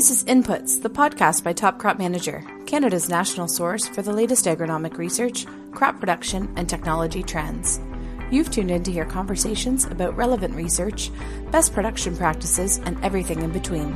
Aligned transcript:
This 0.00 0.10
is 0.10 0.24
Inputs, 0.24 0.80
the 0.80 0.88
podcast 0.88 1.44
by 1.44 1.52
Top 1.52 1.78
Crop 1.78 1.98
Manager, 1.98 2.42
Canada's 2.64 3.10
national 3.10 3.48
source 3.48 3.86
for 3.86 4.00
the 4.00 4.14
latest 4.14 4.46
agronomic 4.46 4.96
research, 4.96 5.44
crop 5.72 6.00
production, 6.00 6.50
and 6.56 6.66
technology 6.66 7.22
trends. 7.22 7.78
You've 8.30 8.50
tuned 8.50 8.70
in 8.70 8.82
to 8.84 8.90
hear 8.90 9.04
conversations 9.04 9.84
about 9.84 10.16
relevant 10.16 10.54
research, 10.54 11.10
best 11.50 11.74
production 11.74 12.16
practices, 12.16 12.78
and 12.78 12.96
everything 13.04 13.42
in 13.42 13.50
between. 13.50 13.94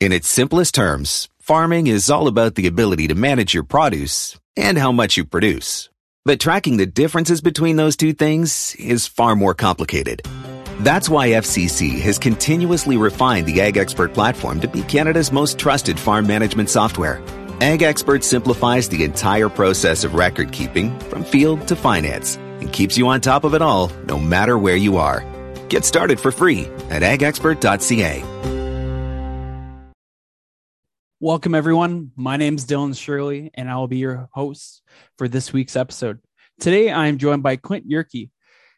In 0.00 0.10
its 0.10 0.30
simplest 0.30 0.74
terms, 0.74 1.28
farming 1.38 1.86
is 1.86 2.08
all 2.08 2.28
about 2.28 2.54
the 2.54 2.66
ability 2.66 3.08
to 3.08 3.14
manage 3.14 3.52
your 3.52 3.64
produce 3.64 4.40
and 4.56 4.78
how 4.78 4.90
much 4.90 5.18
you 5.18 5.26
produce. 5.26 5.90
But 6.24 6.40
tracking 6.40 6.78
the 6.78 6.86
differences 6.86 7.42
between 7.42 7.76
those 7.76 7.94
two 7.94 8.14
things 8.14 8.74
is 8.76 9.06
far 9.06 9.36
more 9.36 9.52
complicated. 9.52 10.22
That's 10.80 11.08
why 11.08 11.28
FCC 11.28 12.00
has 12.00 12.18
continuously 12.18 12.96
refined 12.96 13.46
the 13.46 13.60
Ag 13.60 13.76
Expert 13.76 14.14
platform 14.14 14.60
to 14.60 14.68
be 14.68 14.82
Canada's 14.82 15.30
most 15.30 15.58
trusted 15.58 15.98
farm 15.98 16.26
management 16.26 16.70
software. 16.70 17.22
Ag 17.60 17.82
Expert 17.82 18.24
simplifies 18.24 18.88
the 18.88 19.04
entire 19.04 19.48
process 19.48 20.02
of 20.02 20.14
record 20.14 20.50
keeping 20.50 20.98
from 21.00 21.24
field 21.24 21.68
to 21.68 21.76
finance 21.76 22.36
and 22.36 22.72
keeps 22.72 22.96
you 22.96 23.06
on 23.06 23.20
top 23.20 23.44
of 23.44 23.54
it 23.54 23.62
all 23.62 23.90
no 24.06 24.18
matter 24.18 24.58
where 24.58 24.76
you 24.76 24.96
are. 24.96 25.24
Get 25.68 25.84
started 25.84 26.18
for 26.18 26.32
free 26.32 26.64
at 26.90 27.02
agexpert.ca. 27.02 28.24
Welcome, 31.20 31.54
everyone. 31.54 32.10
My 32.16 32.36
name 32.36 32.56
is 32.56 32.66
Dylan 32.66 32.98
Shirley, 32.98 33.52
and 33.54 33.70
I 33.70 33.76
will 33.76 33.86
be 33.86 33.98
your 33.98 34.28
host 34.32 34.82
for 35.18 35.28
this 35.28 35.52
week's 35.52 35.76
episode. 35.76 36.18
Today, 36.58 36.90
I 36.90 37.06
am 37.06 37.18
joined 37.18 37.44
by 37.44 37.56
Clint 37.56 37.88
Jurke. 37.88 38.30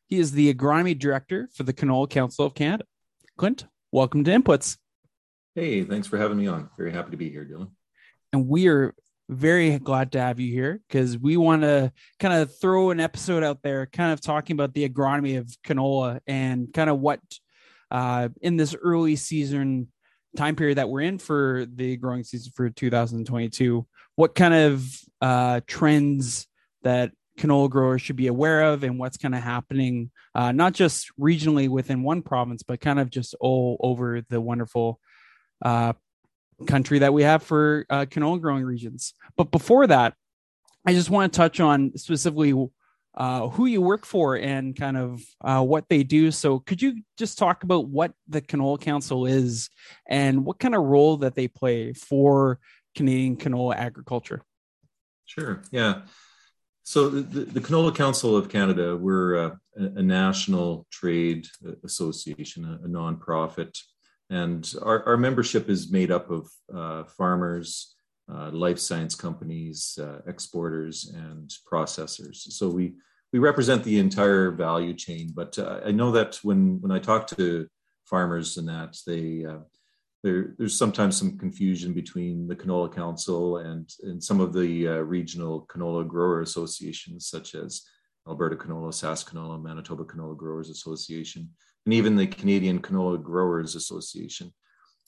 He 0.07 0.19
is 0.19 0.33
the 0.33 0.53
agronomy 0.53 0.99
director 0.99 1.49
for 1.55 1.63
the 1.63 1.73
Canola 1.73 2.09
Council 2.09 2.45
of 2.45 2.55
Canada. 2.55 2.85
Clint, 3.39 3.67
welcome 3.91 4.23
to 4.25 4.31
Inputs. 4.31 4.77
Hey, 5.55 5.83
thanks 5.83 6.07
for 6.07 6.19
having 6.19 6.37
me 6.37 6.47
on. 6.47 6.69
Very 6.77 6.93
happy 6.93 7.11
to 7.13 7.17
be 7.17 7.31
here, 7.31 7.45
Dylan. 7.45 7.71
And 8.33 8.47
we 8.47 8.69
are 8.69 8.95
very 9.31 9.79
glad 9.79 10.13
to 10.13 10.21
have 10.21 10.39
you 10.39 10.53
here 10.53 10.81
because 10.89 11.17
we 11.17 11.39
want 11.39 11.63
to 11.63 11.91
kind 12.21 12.35
of 12.35 12.55
throw 12.59 12.91
an 12.91 13.01
episode 13.01 13.43
out 13.43 13.63
there, 13.63 13.87
kind 13.87 14.13
of 14.13 14.21
talking 14.21 14.55
about 14.55 14.75
the 14.75 14.87
agronomy 14.87 15.39
of 15.39 15.49
canola 15.67 16.21
and 16.27 16.73
kind 16.75 16.91
of 16.91 17.01
what 17.01 17.21
uh, 17.91 18.29
in 18.43 18.57
this 18.57 18.75
early 18.75 19.17
season 19.17 19.89
time 20.37 20.57
period 20.57 20.79
that 20.79 20.91
we're 20.91 21.01
in 21.01 21.19
for 21.19 21.67
the 21.75 21.97
growing 21.97 22.25
season 22.25 22.53
for 22.55 22.69
2022, 22.69 23.87
what 24.17 24.35
kind 24.35 24.53
of 24.53 24.87
uh, 25.23 25.61
trends 25.67 26.47
that 26.83 27.13
canola 27.39 27.69
growers 27.69 28.03
should 28.03 28.17
be 28.17 28.27
aware 28.27 28.63
of 28.63 28.85
and 28.85 28.99
what's 28.99 29.17
kind 29.17 29.35
of 29.35 29.43
happening, 29.43 30.11
uh, 30.35 30.53
not 30.53 30.73
just 30.73 31.11
regionally 31.19 31.69
within 31.69 32.03
one 32.03 32.23
province, 32.23 32.63
but 32.63 32.81
kind 32.81 32.99
of 32.99 33.11
just 33.11 33.35
all 33.41 33.77
over 33.81 34.23
the 34.29 34.41
wonderful 34.41 35.01
uh, 35.65 35.93
country 36.67 37.01
that 37.01 37.13
we 37.13 37.23
have 37.23 37.43
for 37.43 37.87
uh, 37.91 38.07
canola 38.07 38.41
growing 38.41 38.65
regions. 38.65 39.15
But 39.37 39.51
before 39.51 39.87
that, 39.87 40.15
I 40.87 40.93
just 40.93 41.11
want 41.11 41.33
to 41.33 41.37
touch 41.37 41.61
on 41.61 41.97
specifically 41.97 42.55
uh, 43.17 43.49
who 43.49 43.67
you 43.67 43.81
work 43.81 44.05
for 44.05 44.37
and 44.37 44.77
kind 44.77 44.97
of 44.97 45.23
uh, 45.41 45.63
what 45.63 45.89
they 45.89 46.03
do. 46.03 46.31
So, 46.31 46.59
could 46.59 46.83
you 46.83 47.03
just 47.17 47.39
talk 47.39 47.63
about 47.63 47.89
what 47.89 48.13
the 48.29 48.43
Canola 48.43 48.81
Council 48.81 49.25
is 49.27 49.71
and 50.09 50.45
what 50.45 50.59
kind 50.59 50.75
of 50.75 50.83
role 50.83 51.19
that 51.19 51.35
they 51.35 51.49
play 51.49 51.93
for 51.93 52.59
Canadian 52.97 53.37
canola 53.37 53.77
agriculture? 53.77 54.43
Sure. 55.27 55.63
Yeah. 55.71 56.03
So, 56.85 57.09
the, 57.09 57.47
the 57.47 57.61
Canola 57.61 57.95
Council 57.95 58.37
of 58.37 58.51
Canada, 58.51 58.95
we're 58.97 59.35
a, 59.37 59.59
a 59.77 60.03
national 60.03 60.87
trade 60.91 61.47
association, 61.83 62.65
a, 62.67 62.85
a 62.85 62.89
nonprofit, 62.89 63.77
and 64.31 64.71
our, 64.83 65.03
our, 65.07 65.17
membership 65.17 65.71
is 65.71 65.91
made 65.91 66.11
up 66.11 66.31
of 66.31 66.49
uh, 66.75 67.05
farmers, 67.05 67.97
uh, 68.33 68.51
life 68.51 68.79
science 68.79 69.15
companies, 69.15 69.99
uh, 70.01 70.19
exporters, 70.27 71.11
and 71.15 71.51
processors. 71.71 72.37
So 72.37 72.69
we 72.69 72.95
we 73.33 73.39
represent 73.39 73.83
the 73.83 73.99
entire 73.99 74.51
value 74.53 74.95
chain. 74.95 75.33
But 75.35 75.59
uh, 75.59 75.81
I 75.85 75.91
know 75.91 76.13
that 76.13 76.39
when 76.43 76.81
when 76.81 76.93
I 76.93 76.99
talk 76.99 77.27
to 77.29 77.67
farmers 78.05 78.59
and 78.59 78.69
that 78.69 78.97
they 79.07 79.45
uh, 79.45 79.59
there, 80.25 80.55
there's 80.57 80.77
sometimes 80.77 81.19
some 81.19 81.37
confusion 81.39 81.93
between 81.93 82.49
the 82.49 82.57
Canola 82.57 82.93
Council 82.93 83.59
and 83.59 83.89
and 84.03 84.25
some 84.25 84.41
of 84.41 84.55
the 84.55 84.89
uh, 84.89 84.93
regional 84.95 85.67
canola 85.71 86.09
grower 86.09 86.41
associations, 86.41 87.29
such 87.29 87.55
as 87.55 87.83
Alberta 88.27 88.57
Canola, 88.57 88.89
Sask 88.89 89.31
Canola, 89.31 89.63
Manitoba 89.63 90.05
Canola 90.05 90.35
Growers 90.35 90.71
Association, 90.71 91.51
and 91.85 91.93
even 91.93 92.17
the 92.17 92.27
Canadian 92.27 92.81
Canola 92.81 93.23
Growers 93.23 93.75
Association. 93.75 94.51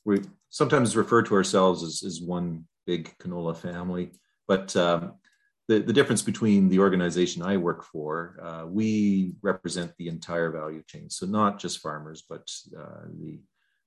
We 0.05 0.21
sometimes 0.51 0.97
refer 0.97 1.23
to 1.23 1.35
ourselves 1.35 1.83
as, 1.83 2.03
as 2.05 2.21
one 2.21 2.67
big 2.87 3.17
canola 3.19 3.57
family. 3.57 4.13
But 4.47 4.77
um, 4.77 5.15
the, 5.67 5.81
the 5.81 5.95
difference 5.95 6.23
between 6.23 6.69
the 6.69 6.79
organization 6.79 7.43
I 7.43 7.57
work 7.57 7.85
for, 7.85 8.39
uh, 8.41 8.67
we 8.67 9.35
represent 9.43 9.93
the 9.99 10.09
entire 10.09 10.51
value 10.51 10.83
chain. 10.87 11.09
So 11.11 11.27
not 11.27 11.59
just 11.59 11.81
farmers, 11.81 12.23
but 12.29 12.49
uh, 12.79 13.07
the, 13.19 13.41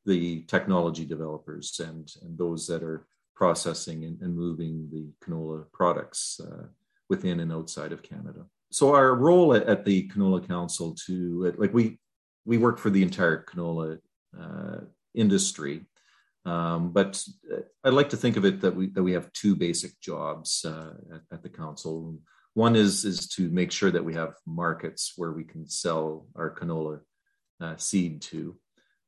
the 0.05 0.41
technology 0.43 1.05
developers 1.05 1.79
and, 1.83 2.11
and 2.21 2.37
those 2.37 2.67
that 2.67 2.83
are 2.83 3.05
processing 3.35 4.03
and, 4.03 4.21
and 4.21 4.35
moving 4.35 4.89
the 4.91 5.07
canola 5.23 5.65
products 5.71 6.39
uh, 6.43 6.65
within 7.09 7.39
and 7.39 7.51
outside 7.51 7.91
of 7.91 8.03
Canada. 8.03 8.45
So 8.71 8.93
our 8.93 9.15
role 9.15 9.53
at, 9.53 9.63
at 9.63 9.85
the 9.85 10.07
Canola 10.09 10.45
Council 10.47 10.95
to 11.07 11.53
like 11.57 11.73
we 11.73 11.99
we 12.45 12.57
work 12.57 12.77
for 12.77 12.89
the 12.89 13.01
entire 13.01 13.43
canola 13.43 13.99
uh, 14.39 14.81
industry 15.15 15.85
um, 16.45 16.91
but 16.91 17.23
uh, 17.53 17.61
I'd 17.83 17.93
like 17.93 18.09
to 18.09 18.17
think 18.17 18.37
of 18.37 18.45
it 18.45 18.61
that 18.61 18.75
we 18.75 18.87
that 18.87 19.03
we 19.03 19.13
have 19.13 19.31
two 19.33 19.55
basic 19.55 19.99
jobs 19.99 20.65
uh, 20.65 20.93
at, 21.13 21.21
at, 21.31 21.43
the 21.43 21.49
council. 21.49 22.17
One 22.53 22.75
is 22.75 23.05
is 23.05 23.27
to 23.29 23.49
make 23.49 23.71
sure 23.71 23.91
that 23.91 24.05
we 24.05 24.13
have 24.15 24.35
markets 24.47 25.13
where 25.15 25.31
we 25.31 25.43
can 25.43 25.67
sell 25.67 26.27
our 26.35 26.53
canola 26.53 27.01
uh, 27.61 27.75
seed 27.77 28.21
to. 28.23 28.55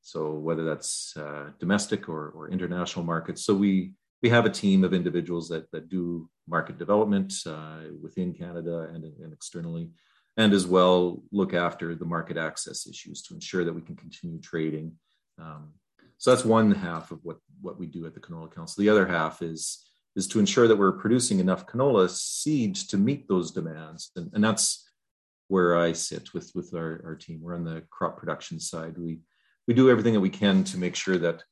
So 0.02 0.34
whether 0.34 0.64
that's 0.64 1.16
uh, 1.18 1.52
domestic 1.60 2.10
or, 2.10 2.30
or 2.30 2.50
international 2.50 3.06
markets. 3.06 3.46
So 3.46 3.54
we 3.54 3.94
we 4.24 4.30
have 4.30 4.46
a 4.46 4.52
team 4.52 4.84
of 4.84 4.94
individuals 4.94 5.50
that 5.50 5.72
that 5.72 5.90
do 5.90 6.30
market 6.48 6.78
development 6.78 7.34
uh, 7.46 7.82
within 8.02 8.34
Canada 8.34 8.90
and, 8.94 9.04
and 9.04 9.34
externally, 9.34 9.90
and 10.38 10.54
as 10.54 10.66
well 10.68 11.24
look 11.32 11.54
after 11.54 11.96
the 11.96 12.06
market 12.06 12.38
access 12.38 12.88
issues 12.88 13.22
to 13.24 13.34
ensure 13.34 13.64
that 13.64 13.74
we 13.74 13.82
can 13.82 13.96
continue 13.96 14.40
trading. 14.40 14.94
Um, 15.40 15.74
so 16.22 16.30
that's 16.30 16.46
one 16.46 16.72
half 16.72 17.10
of 17.12 17.20
what, 17.24 17.38
what 17.62 17.80
we 17.80 17.88
do 17.88 18.06
at 18.06 18.14
the 18.14 18.20
Canola 18.20 18.54
Council. 18.54 18.82
The 18.82 18.90
other 18.90 19.08
half 19.08 19.42
is, 19.42 19.84
is 20.16 20.28
to 20.28 20.40
ensure 20.40 20.68
that 20.68 20.78
we're 20.78 20.92
producing 20.92 21.40
enough 21.40 21.66
canola 21.66 22.12
seeds 22.12 22.86
to 22.88 22.98
meet 22.98 23.28
those 23.28 23.50
demands. 23.50 24.12
And, 24.16 24.30
and 24.34 24.44
that's 24.44 24.88
where 25.48 25.76
I 25.76 25.94
sit 25.94 26.32
with, 26.32 26.52
with 26.54 26.76
our, 26.76 27.02
our 27.04 27.16
team. 27.16 27.40
We're 27.42 27.56
on 27.56 27.64
the 27.64 27.82
crop 27.90 28.18
production 28.18 28.60
side. 28.60 29.00
We, 29.00 29.22
we 29.72 29.76
do 29.76 29.90
everything 29.90 30.14
that 30.14 30.20
we 30.20 30.30
can 30.30 30.66
to 30.66 30.78
make 30.78 30.98
sure 30.98 31.18
that 31.18 31.44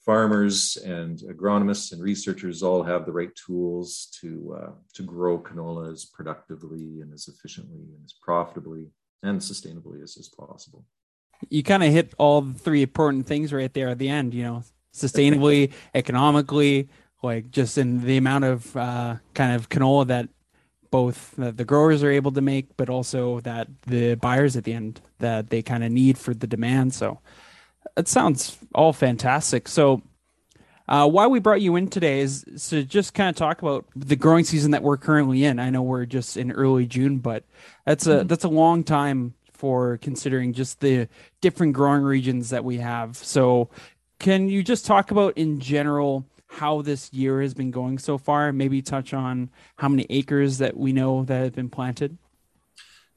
farmers 0.00 0.78
and 0.78 1.18
agronomists 1.28 1.92
and 1.92 2.00
researchers 2.00 2.62
all 2.62 2.82
have 2.82 3.04
the 3.04 3.12
right 3.12 3.34
tools 3.34 4.08
to 4.18 4.56
uh, 4.58 4.70
to 4.94 5.02
grow 5.02 5.38
canola 5.38 5.92
as 5.92 6.06
productively 6.06 7.02
and 7.02 7.12
as 7.12 7.28
efficiently 7.28 7.80
and 7.80 8.02
as 8.02 8.14
profitably 8.14 8.86
and 9.22 9.38
sustainably 9.38 10.02
as, 10.02 10.16
as 10.18 10.30
possible. 10.30 10.86
You 11.50 11.62
kind 11.62 11.84
of 11.84 11.92
hit 11.92 12.14
all 12.16 12.40
the 12.40 12.58
three 12.58 12.80
important 12.80 13.26
things 13.26 13.52
right 13.52 13.72
there 13.74 13.90
at 13.90 13.98
the 13.98 14.08
end, 14.08 14.32
you 14.32 14.44
know, 14.44 14.62
sustainably, 14.94 15.70
economically, 15.94 16.88
like 17.22 17.50
just 17.50 17.76
in 17.76 18.06
the 18.06 18.16
amount 18.16 18.44
of 18.44 18.74
uh, 18.74 19.16
kind 19.34 19.52
of 19.54 19.68
canola 19.68 20.06
that 20.06 20.30
both 20.94 21.32
the, 21.36 21.50
the 21.50 21.64
growers 21.64 22.04
are 22.04 22.10
able 22.12 22.30
to 22.30 22.40
make, 22.40 22.76
but 22.76 22.88
also 22.88 23.40
that 23.40 23.66
the 23.88 24.14
buyers 24.14 24.56
at 24.56 24.62
the 24.62 24.72
end 24.72 25.00
that 25.18 25.50
they 25.50 25.60
kind 25.60 25.82
of 25.82 25.90
need 25.90 26.16
for 26.16 26.32
the 26.32 26.46
demand. 26.46 26.94
So 26.94 27.18
it 27.96 28.06
sounds 28.06 28.56
all 28.76 28.92
fantastic. 28.92 29.66
So 29.66 30.02
uh, 30.86 31.08
why 31.08 31.26
we 31.26 31.40
brought 31.40 31.60
you 31.60 31.74
in 31.74 31.88
today 31.88 32.20
is 32.20 32.44
to 32.68 32.84
just 32.84 33.12
kind 33.12 33.28
of 33.28 33.34
talk 33.34 33.60
about 33.60 33.86
the 33.96 34.14
growing 34.14 34.44
season 34.44 34.70
that 34.70 34.84
we're 34.84 34.96
currently 34.96 35.44
in. 35.44 35.58
I 35.58 35.68
know 35.68 35.82
we're 35.82 36.06
just 36.06 36.36
in 36.36 36.52
early 36.52 36.86
June, 36.86 37.18
but 37.18 37.42
that's 37.84 38.06
a 38.06 38.18
mm-hmm. 38.18 38.28
that's 38.28 38.44
a 38.44 38.48
long 38.48 38.84
time 38.84 39.34
for 39.52 39.98
considering 39.98 40.52
just 40.52 40.78
the 40.78 41.08
different 41.40 41.72
growing 41.72 42.02
regions 42.02 42.50
that 42.50 42.64
we 42.64 42.76
have. 42.78 43.16
So, 43.16 43.68
can 44.20 44.48
you 44.48 44.62
just 44.62 44.86
talk 44.86 45.10
about 45.10 45.36
in 45.36 45.58
general 45.58 46.24
how 46.54 46.82
this 46.82 47.12
year 47.12 47.42
has 47.42 47.54
been 47.54 47.70
going 47.70 47.98
so 47.98 48.18
far? 48.18 48.52
Maybe 48.52 48.80
touch 48.82 49.12
on 49.12 49.50
how 49.76 49.88
many 49.88 50.06
acres 50.10 50.58
that 50.58 50.76
we 50.76 50.92
know 50.92 51.24
that 51.24 51.42
have 51.42 51.54
been 51.54 51.70
planted. 51.70 52.16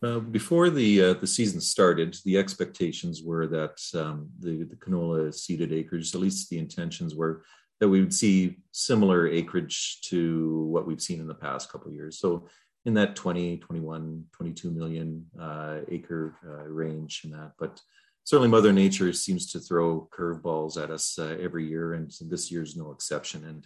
Uh, 0.04 0.20
before 0.20 0.70
the 0.70 1.02
uh, 1.02 1.14
the 1.14 1.26
season 1.26 1.60
started, 1.60 2.16
the 2.24 2.38
expectations 2.38 3.24
were 3.24 3.48
that 3.48 3.80
um, 3.96 4.30
the, 4.40 4.64
the 4.64 4.76
canola 4.76 5.34
seeded 5.34 5.74
acres, 5.74 6.14
at 6.14 6.22
least 6.22 6.50
the 6.50 6.60
intentions 6.60 7.16
were 7.16 7.44
that 7.80 7.90
we 7.90 8.00
would 8.00 8.14
see 8.14 8.58
similar 8.72 9.28
acreage 9.28 10.02
to 10.02 10.66
what 10.72 10.88
we've 10.88 11.02
seen 11.02 11.20
in 11.20 11.28
the 11.28 11.34
past 11.34 11.72
couple 11.72 11.92
years. 11.92 12.20
So 12.20 12.48
in 12.86 12.94
that 12.96 13.16
20, 13.16 13.58
21, 13.58 14.26
22 14.32 14.72
million 14.72 15.26
uh, 15.40 15.80
acre 15.90 16.36
uh, 16.48 16.64
range 16.68 17.22
and 17.24 17.34
that. 17.34 17.52
But 17.60 17.82
certainly 18.28 18.50
Mother 18.50 18.74
Nature 18.74 19.14
seems 19.14 19.50
to 19.54 19.60
throw 19.62 20.10
curveballs 20.12 20.76
at 20.76 20.92
us 20.92 21.18
uh, 21.18 21.38
every 21.40 21.66
year, 21.66 21.94
and 21.94 22.12
this 22.20 22.52
year's 22.52 22.76
no 22.76 22.92
exception. 22.92 23.46
And 23.46 23.66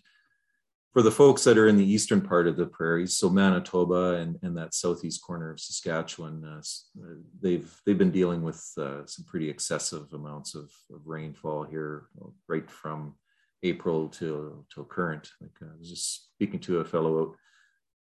for 0.94 1.02
the 1.02 1.10
folks 1.10 1.44
that 1.46 1.58
are 1.58 1.68
in 1.68 1.78
the 1.78 1.92
eastern 1.92 2.22
part 2.22 2.46
of 2.46 2.58
the 2.58 2.68
prairies, 2.68 3.18
so 3.18 3.28
Manitoba 3.28 4.18
and, 4.18 4.38
and 4.44 4.56
that 4.56 4.76
southeast 4.76 5.24
corner 5.24 5.50
of 5.50 5.60
Saskatchewan, 5.60 6.46
uh, 6.46 6.60
uh 6.60 7.16
they've 7.42 7.74
they've 7.88 7.98
been 7.98 8.12
dealing 8.12 8.44
with 8.44 8.64
uh, 8.78 9.04
some 9.08 9.26
pretty 9.26 9.50
excessive 9.50 10.14
amounts 10.14 10.54
of, 10.54 10.70
of, 10.94 11.02
rainfall 11.06 11.64
here, 11.64 12.06
right 12.48 12.70
from 12.70 13.16
April 13.64 14.10
till 14.10 14.68
till 14.72 14.86
current. 14.86 15.28
Like 15.42 15.58
uh, 15.64 15.74
I 15.74 15.80
was 15.80 15.90
just 15.90 16.34
speaking 16.36 16.60
to 16.60 16.82
a 16.82 16.86
fellow 16.86 17.22
out 17.22 17.36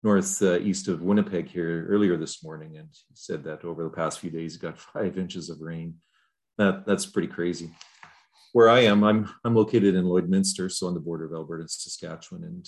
north 0.04 0.40
uh, 0.42 0.60
east 0.60 0.86
of 0.86 1.02
Winnipeg 1.02 1.48
here 1.48 1.88
earlier 1.88 2.16
this 2.16 2.44
morning, 2.44 2.76
and 2.76 2.90
he 3.08 3.14
said 3.16 3.42
that 3.42 3.64
over 3.64 3.82
the 3.82 3.90
past 3.90 4.20
few 4.20 4.30
days 4.30 4.54
he 4.54 4.60
got 4.60 4.78
five 4.94 5.18
inches 5.18 5.50
of 5.50 5.60
rain. 5.60 5.96
That 6.58 6.86
that's 6.86 7.06
pretty 7.06 7.28
crazy 7.28 7.70
where 8.56 8.70
I 8.70 8.80
am, 8.80 9.04
I'm 9.04 9.28
I'm 9.44 9.54
located 9.54 9.94
in 9.94 10.06
Lloydminster, 10.06 10.72
so 10.72 10.86
on 10.86 10.94
the 10.94 11.00
border 11.00 11.26
of 11.26 11.34
Alberta 11.34 11.60
and 11.60 11.70
Saskatchewan, 11.70 12.42
and 12.42 12.66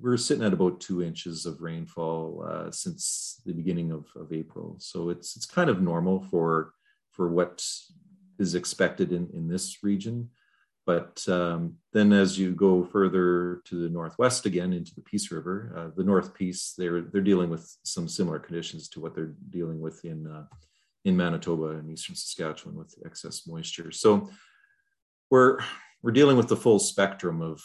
we're 0.00 0.16
sitting 0.16 0.42
at 0.42 0.54
about 0.54 0.80
two 0.80 1.02
inches 1.02 1.44
of 1.44 1.60
rainfall 1.60 2.48
uh, 2.50 2.70
since 2.70 3.42
the 3.44 3.52
beginning 3.52 3.92
of, 3.92 4.06
of 4.16 4.32
April. 4.32 4.76
So 4.78 5.10
it's 5.10 5.36
it's 5.36 5.44
kind 5.44 5.68
of 5.68 5.82
normal 5.82 6.22
for 6.30 6.72
for 7.12 7.28
what 7.28 7.62
is 8.38 8.54
expected 8.54 9.12
in 9.12 9.28
in 9.34 9.48
this 9.48 9.84
region. 9.84 10.30
But 10.86 11.28
um, 11.28 11.74
then, 11.92 12.14
as 12.14 12.38
you 12.38 12.54
go 12.54 12.82
further 12.82 13.60
to 13.66 13.82
the 13.82 13.90
northwest 13.90 14.46
again 14.46 14.72
into 14.72 14.94
the 14.94 15.02
Peace 15.02 15.30
River, 15.30 15.74
uh, 15.76 15.90
the 15.94 16.04
North 16.04 16.32
Peace, 16.32 16.72
they're 16.78 17.02
they're 17.02 17.20
dealing 17.20 17.50
with 17.50 17.70
some 17.82 18.08
similar 18.08 18.38
conditions 18.38 18.88
to 18.88 19.00
what 19.00 19.14
they're 19.14 19.34
dealing 19.50 19.78
with 19.78 20.02
in 20.06 20.26
uh, 20.26 20.44
in 21.08 21.16
Manitoba 21.16 21.70
and 21.70 21.90
eastern 21.90 22.14
Saskatchewan 22.14 22.76
with 22.76 22.94
excess 23.04 23.46
moisture. 23.46 23.90
So 23.90 24.30
we're 25.30 25.58
we're 26.02 26.12
dealing 26.12 26.36
with 26.36 26.48
the 26.48 26.56
full 26.56 26.78
spectrum 26.78 27.42
of 27.42 27.60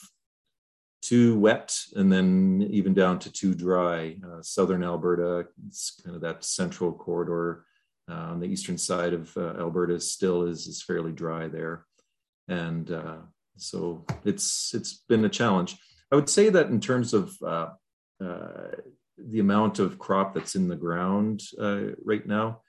too 1.02 1.38
wet 1.38 1.78
and 1.96 2.12
then 2.12 2.66
even 2.72 2.94
down 2.94 3.20
to 3.20 3.32
too 3.32 3.54
dry. 3.54 4.16
Uh, 4.26 4.42
southern 4.42 4.84
Alberta, 4.84 5.46
it's 5.68 6.00
kind 6.04 6.16
of 6.16 6.22
that 6.22 6.44
central 6.44 6.94
corridor 6.94 7.66
uh, 8.10 8.32
on 8.32 8.40
the 8.40 8.48
eastern 8.48 8.78
side 8.78 9.14
of 9.14 9.36
uh, 9.38 9.54
Alberta 9.60 10.00
still 10.00 10.44
is 10.44 10.68
is 10.68 10.82
fairly 10.82 11.12
dry 11.12 11.48
there, 11.48 11.86
and 12.48 12.92
uh, 12.92 13.18
so 13.58 14.06
it's 14.26 14.74
it's 14.74 14.94
been 15.08 15.24
a 15.26 15.30
challenge. 15.30 15.78
I 16.12 16.16
would 16.16 16.30
say 16.30 16.50
that 16.50 16.68
in 16.68 16.80
terms 16.80 17.14
of 17.14 17.34
uh, 17.42 17.70
uh, 18.24 18.72
the 19.18 19.40
amount 19.40 19.80
of 19.80 20.00
crop 20.00 20.34
that's 20.34 20.56
in 20.56 20.68
the 20.68 20.76
ground 20.76 21.44
right 22.04 22.26
now, 22.26 22.63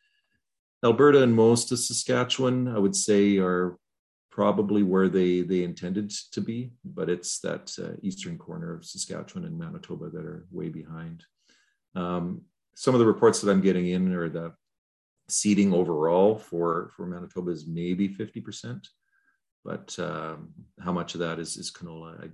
Alberta 0.84 1.22
and 1.22 1.34
most 1.34 1.72
of 1.72 1.78
Saskatchewan, 1.78 2.68
I 2.68 2.78
would 2.78 2.94
say, 2.94 3.38
are 3.38 3.78
probably 4.30 4.82
where 4.82 5.08
they 5.08 5.40
they 5.40 5.62
intended 5.62 6.10
to 6.32 6.40
be, 6.40 6.72
but 6.84 7.08
it's 7.08 7.38
that 7.40 7.72
uh, 7.82 7.96
eastern 8.02 8.36
corner 8.36 8.74
of 8.74 8.84
Saskatchewan 8.84 9.46
and 9.46 9.58
Manitoba 9.58 10.10
that 10.10 10.26
are 10.26 10.46
way 10.50 10.68
behind. 10.68 11.24
Um, 11.94 12.42
some 12.74 12.94
of 12.94 12.98
the 12.98 13.06
reports 13.06 13.40
that 13.40 13.50
I'm 13.50 13.60
getting 13.60 13.88
in 13.88 14.12
are 14.12 14.28
the 14.28 14.52
seeding 15.28 15.72
overall 15.72 16.36
for 16.36 16.90
for 16.96 17.06
Manitoba 17.06 17.50
is 17.52 17.66
maybe 17.66 18.08
50%, 18.08 18.86
but 19.64 19.96
um, 19.98 20.52
how 20.80 20.92
much 20.92 21.14
of 21.14 21.20
that 21.20 21.38
is 21.38 21.56
is 21.56 21.70
canola? 21.70 22.24
I, 22.24 22.28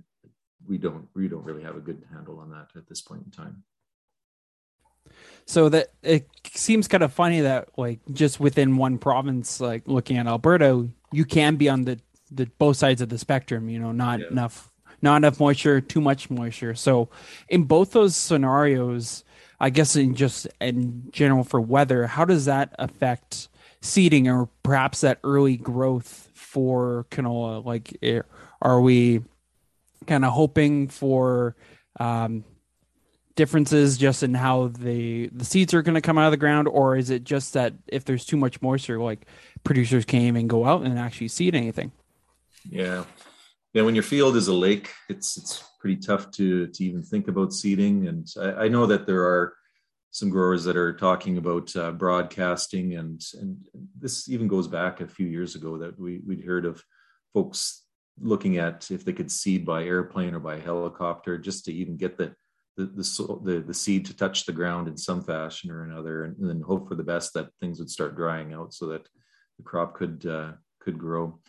we 0.67 0.77
don't 0.77 1.07
we 1.15 1.29
don't 1.29 1.45
really 1.45 1.63
have 1.63 1.77
a 1.77 1.87
good 1.87 2.03
handle 2.11 2.39
on 2.39 2.49
that 2.49 2.69
at 2.75 2.87
this 2.89 3.01
point 3.01 3.23
in 3.25 3.31
time. 3.31 3.63
So 5.45 5.69
that 5.69 5.91
it 6.01 6.29
seems 6.45 6.87
kind 6.87 7.03
of 7.03 7.11
funny 7.11 7.41
that 7.41 7.69
like 7.77 7.99
just 8.13 8.39
within 8.39 8.77
one 8.77 8.97
province, 8.97 9.59
like 9.59 9.83
looking 9.87 10.17
at 10.17 10.27
Alberta, 10.27 10.87
you 11.11 11.25
can 11.25 11.55
be 11.55 11.69
on 11.69 11.83
the 11.83 11.99
the 12.31 12.45
both 12.57 12.77
sides 12.77 13.01
of 13.01 13.09
the 13.09 13.17
spectrum. 13.17 13.69
You 13.69 13.79
know, 13.79 13.91
not 13.91 14.19
yeah. 14.19 14.27
enough 14.27 14.71
not 15.01 15.17
enough 15.17 15.39
moisture, 15.39 15.81
too 15.81 16.01
much 16.01 16.29
moisture. 16.29 16.75
So 16.75 17.09
in 17.49 17.63
both 17.63 17.91
those 17.91 18.15
scenarios, 18.15 19.23
I 19.59 19.69
guess 19.69 19.95
in 19.95 20.15
just 20.15 20.47
in 20.59 21.09
general 21.11 21.43
for 21.43 21.59
weather, 21.59 22.07
how 22.07 22.25
does 22.25 22.45
that 22.45 22.75
affect 22.79 23.49
seeding 23.81 24.27
or 24.27 24.47
perhaps 24.63 25.01
that 25.01 25.19
early 25.23 25.57
growth 25.57 26.29
for 26.33 27.05
canola? 27.09 27.65
Like, 27.65 27.97
eh, 28.01 28.21
are 28.61 28.79
we 28.79 29.23
kind 30.07 30.25
of 30.25 30.33
hoping 30.33 30.87
for 30.87 31.55
um, 31.99 32.43
differences 33.41 33.97
just 33.97 34.21
in 34.21 34.35
how 34.35 34.67
the 34.67 35.27
the 35.33 35.43
seeds 35.43 35.73
are 35.73 35.81
going 35.81 35.95
to 35.95 36.01
come 36.01 36.19
out 36.19 36.25
of 36.25 36.31
the 36.31 36.37
ground, 36.37 36.67
or 36.67 36.95
is 36.95 37.09
it 37.09 37.23
just 37.23 37.53
that 37.53 37.73
if 37.87 38.05
there's 38.05 38.23
too 38.23 38.37
much 38.37 38.61
moisture, 38.61 38.99
like 38.99 39.25
producers 39.63 40.05
can't 40.05 40.25
even 40.25 40.45
go 40.45 40.63
out 40.63 40.83
and 40.83 40.99
actually 40.99 41.27
seed 41.27 41.55
anything? 41.55 41.91
Yeah, 42.69 43.05
yeah. 43.73 43.81
When 43.81 43.95
your 43.95 44.03
field 44.03 44.35
is 44.35 44.47
a 44.47 44.53
lake, 44.53 44.91
it's 45.09 45.37
it's 45.37 45.63
pretty 45.79 45.95
tough 45.95 46.29
to 46.37 46.67
to 46.67 46.83
even 46.85 47.01
think 47.01 47.27
about 47.27 47.51
seeding. 47.51 48.07
And 48.07 48.27
I, 48.39 48.65
I 48.65 48.67
know 48.67 48.85
that 48.85 49.07
there 49.07 49.23
are 49.23 49.55
some 50.11 50.29
growers 50.29 50.63
that 50.65 50.77
are 50.77 50.93
talking 50.93 51.39
about 51.39 51.75
uh, 51.75 51.89
broadcasting, 51.93 52.93
and 52.93 53.19
and 53.39 53.57
this 53.99 54.29
even 54.29 54.47
goes 54.47 54.67
back 54.67 55.01
a 55.01 55.07
few 55.07 55.25
years 55.25 55.55
ago 55.55 55.79
that 55.79 55.97
we 55.97 56.21
we'd 56.27 56.45
heard 56.45 56.65
of 56.65 56.83
folks 57.33 57.85
looking 58.21 58.59
at 58.59 58.91
if 58.91 59.03
they 59.03 59.13
could 59.13 59.31
seed 59.31 59.65
by 59.65 59.83
airplane 59.83 60.35
or 60.35 60.39
by 60.39 60.59
helicopter 60.59 61.39
just 61.39 61.65
to 61.65 61.73
even 61.73 61.97
get 61.97 62.19
the 62.19 62.35
the, 62.77 62.85
the, 62.85 63.39
the, 63.43 63.59
the 63.67 63.73
seed 63.73 64.05
to 64.05 64.15
touch 64.15 64.45
the 64.45 64.53
ground 64.53 64.87
in 64.87 64.97
some 64.97 65.21
fashion 65.21 65.71
or 65.71 65.83
another, 65.83 66.23
and, 66.23 66.35
then 66.39 66.61
hope 66.61 66.87
for 66.87 66.95
the 66.95 67.03
best 67.03 67.33
that 67.33 67.49
things 67.59 67.79
would 67.79 67.89
start 67.89 68.15
drying 68.15 68.53
out 68.53 68.73
so 68.73 68.87
that 68.87 69.07
the 69.57 69.63
crop 69.63 69.95
could 69.95 70.25
uh, 70.25 70.53
could 70.79 70.97
grow. 70.97 71.39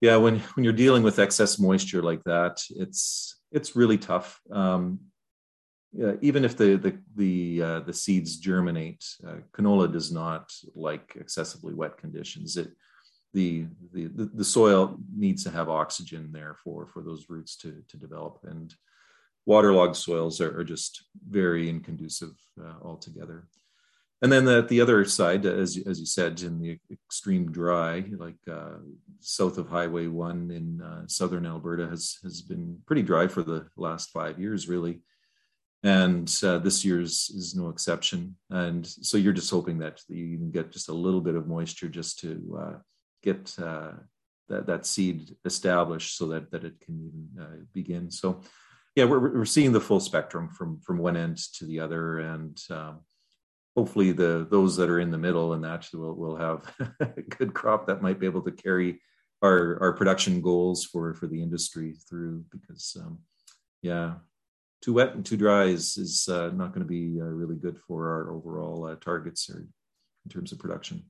Yeah, 0.00 0.16
when 0.16 0.40
when 0.40 0.64
you're 0.64 0.72
dealing 0.72 1.02
with 1.02 1.18
excess 1.18 1.58
moisture 1.58 2.02
like 2.02 2.24
that, 2.24 2.62
it's 2.70 3.40
it's 3.52 3.76
really 3.76 3.96
tough. 3.96 4.40
Um, 4.50 5.00
yeah, 5.92 6.14
even 6.20 6.44
if 6.44 6.56
the 6.56 6.76
the 6.76 6.98
the 7.14 7.62
uh, 7.62 7.80
the 7.80 7.92
seeds 7.92 8.36
germinate, 8.38 9.04
uh, 9.26 9.36
canola 9.52 9.90
does 9.90 10.10
not 10.10 10.52
like 10.74 11.16
excessively 11.16 11.72
wet 11.72 11.96
conditions. 11.96 12.56
It 12.56 12.72
the, 13.32 13.66
the 13.92 14.30
the 14.32 14.44
soil 14.44 14.96
needs 15.14 15.42
to 15.44 15.50
have 15.50 15.68
oxygen 15.68 16.30
there 16.32 16.56
for 16.62 16.86
for 16.86 17.02
those 17.02 17.26
roots 17.28 17.56
to 17.58 17.82
to 17.88 17.96
develop 17.96 18.38
and 18.44 18.74
waterlogged 19.46 19.96
soils 19.96 20.40
are, 20.40 20.58
are 20.58 20.64
just 20.64 21.04
very 21.28 21.68
inconducive 21.68 22.32
uh, 22.60 22.74
altogether. 22.82 23.46
And 24.22 24.32
then 24.32 24.48
at 24.48 24.68
the 24.68 24.80
other 24.80 25.04
side, 25.04 25.44
as, 25.44 25.78
as 25.86 26.00
you 26.00 26.06
said, 26.06 26.40
in 26.40 26.58
the 26.58 26.78
extreme 26.90 27.52
dry, 27.52 28.04
like 28.16 28.38
uh, 28.50 28.78
south 29.20 29.58
of 29.58 29.68
Highway 29.68 30.06
1 30.06 30.50
in 30.50 30.80
uh, 30.80 31.02
southern 31.06 31.44
Alberta, 31.44 31.86
has, 31.88 32.16
has 32.22 32.40
been 32.40 32.78
pretty 32.86 33.02
dry 33.02 33.26
for 33.26 33.42
the 33.42 33.66
last 33.76 34.10
five 34.12 34.38
years, 34.38 34.66
really. 34.66 35.02
And 35.82 36.34
uh, 36.42 36.58
this 36.60 36.86
year's 36.86 37.30
is 37.34 37.54
no 37.54 37.68
exception. 37.68 38.36
And 38.48 38.86
so 38.86 39.18
you're 39.18 39.34
just 39.34 39.50
hoping 39.50 39.78
that 39.80 40.00
you 40.08 40.38
can 40.38 40.50
get 40.50 40.72
just 40.72 40.88
a 40.88 40.94
little 40.94 41.20
bit 41.20 41.34
of 41.34 41.46
moisture 41.46 41.88
just 41.88 42.20
to 42.20 42.58
uh, 42.58 42.78
get 43.22 43.54
uh, 43.58 43.92
that, 44.48 44.66
that 44.66 44.86
seed 44.86 45.36
established 45.44 46.16
so 46.16 46.28
that, 46.28 46.50
that 46.50 46.64
it 46.64 46.80
can 46.80 46.98
even 46.98 47.66
begin. 47.74 48.10
So 48.10 48.40
yeah, 48.96 49.04
we're, 49.04 49.18
we're 49.18 49.44
seeing 49.44 49.72
the 49.72 49.80
full 49.80 50.00
spectrum 50.00 50.48
from 50.48 50.80
from 50.80 50.98
one 50.98 51.16
end 51.16 51.38
to 51.54 51.64
the 51.64 51.80
other, 51.80 52.18
and 52.20 52.58
um, 52.70 53.00
hopefully 53.76 54.12
the 54.12 54.46
those 54.50 54.76
that 54.76 54.88
are 54.88 55.00
in 55.00 55.10
the 55.10 55.18
middle 55.18 55.52
and 55.52 55.64
that 55.64 55.88
will 55.92 56.14
will 56.14 56.36
have 56.36 56.72
a 57.00 57.22
good 57.22 57.54
crop 57.54 57.86
that 57.86 58.02
might 58.02 58.20
be 58.20 58.26
able 58.26 58.42
to 58.42 58.52
carry 58.52 59.00
our 59.42 59.80
our 59.80 59.92
production 59.92 60.40
goals 60.40 60.84
for 60.84 61.14
for 61.14 61.26
the 61.26 61.42
industry 61.42 61.96
through. 62.08 62.44
Because 62.52 62.96
um, 63.00 63.18
yeah, 63.82 64.14
too 64.80 64.94
wet 64.94 65.14
and 65.14 65.26
too 65.26 65.36
dry 65.36 65.64
is 65.64 65.96
is 65.96 66.28
uh, 66.28 66.50
not 66.54 66.72
going 66.72 66.86
to 66.86 66.88
be 66.88 67.20
uh, 67.20 67.24
really 67.24 67.56
good 67.56 67.78
for 67.88 68.08
our 68.10 68.32
overall 68.32 68.86
uh, 68.86 68.94
targets 68.96 69.50
or 69.50 69.66
in 70.24 70.30
terms 70.30 70.52
of 70.52 70.58
production. 70.58 71.02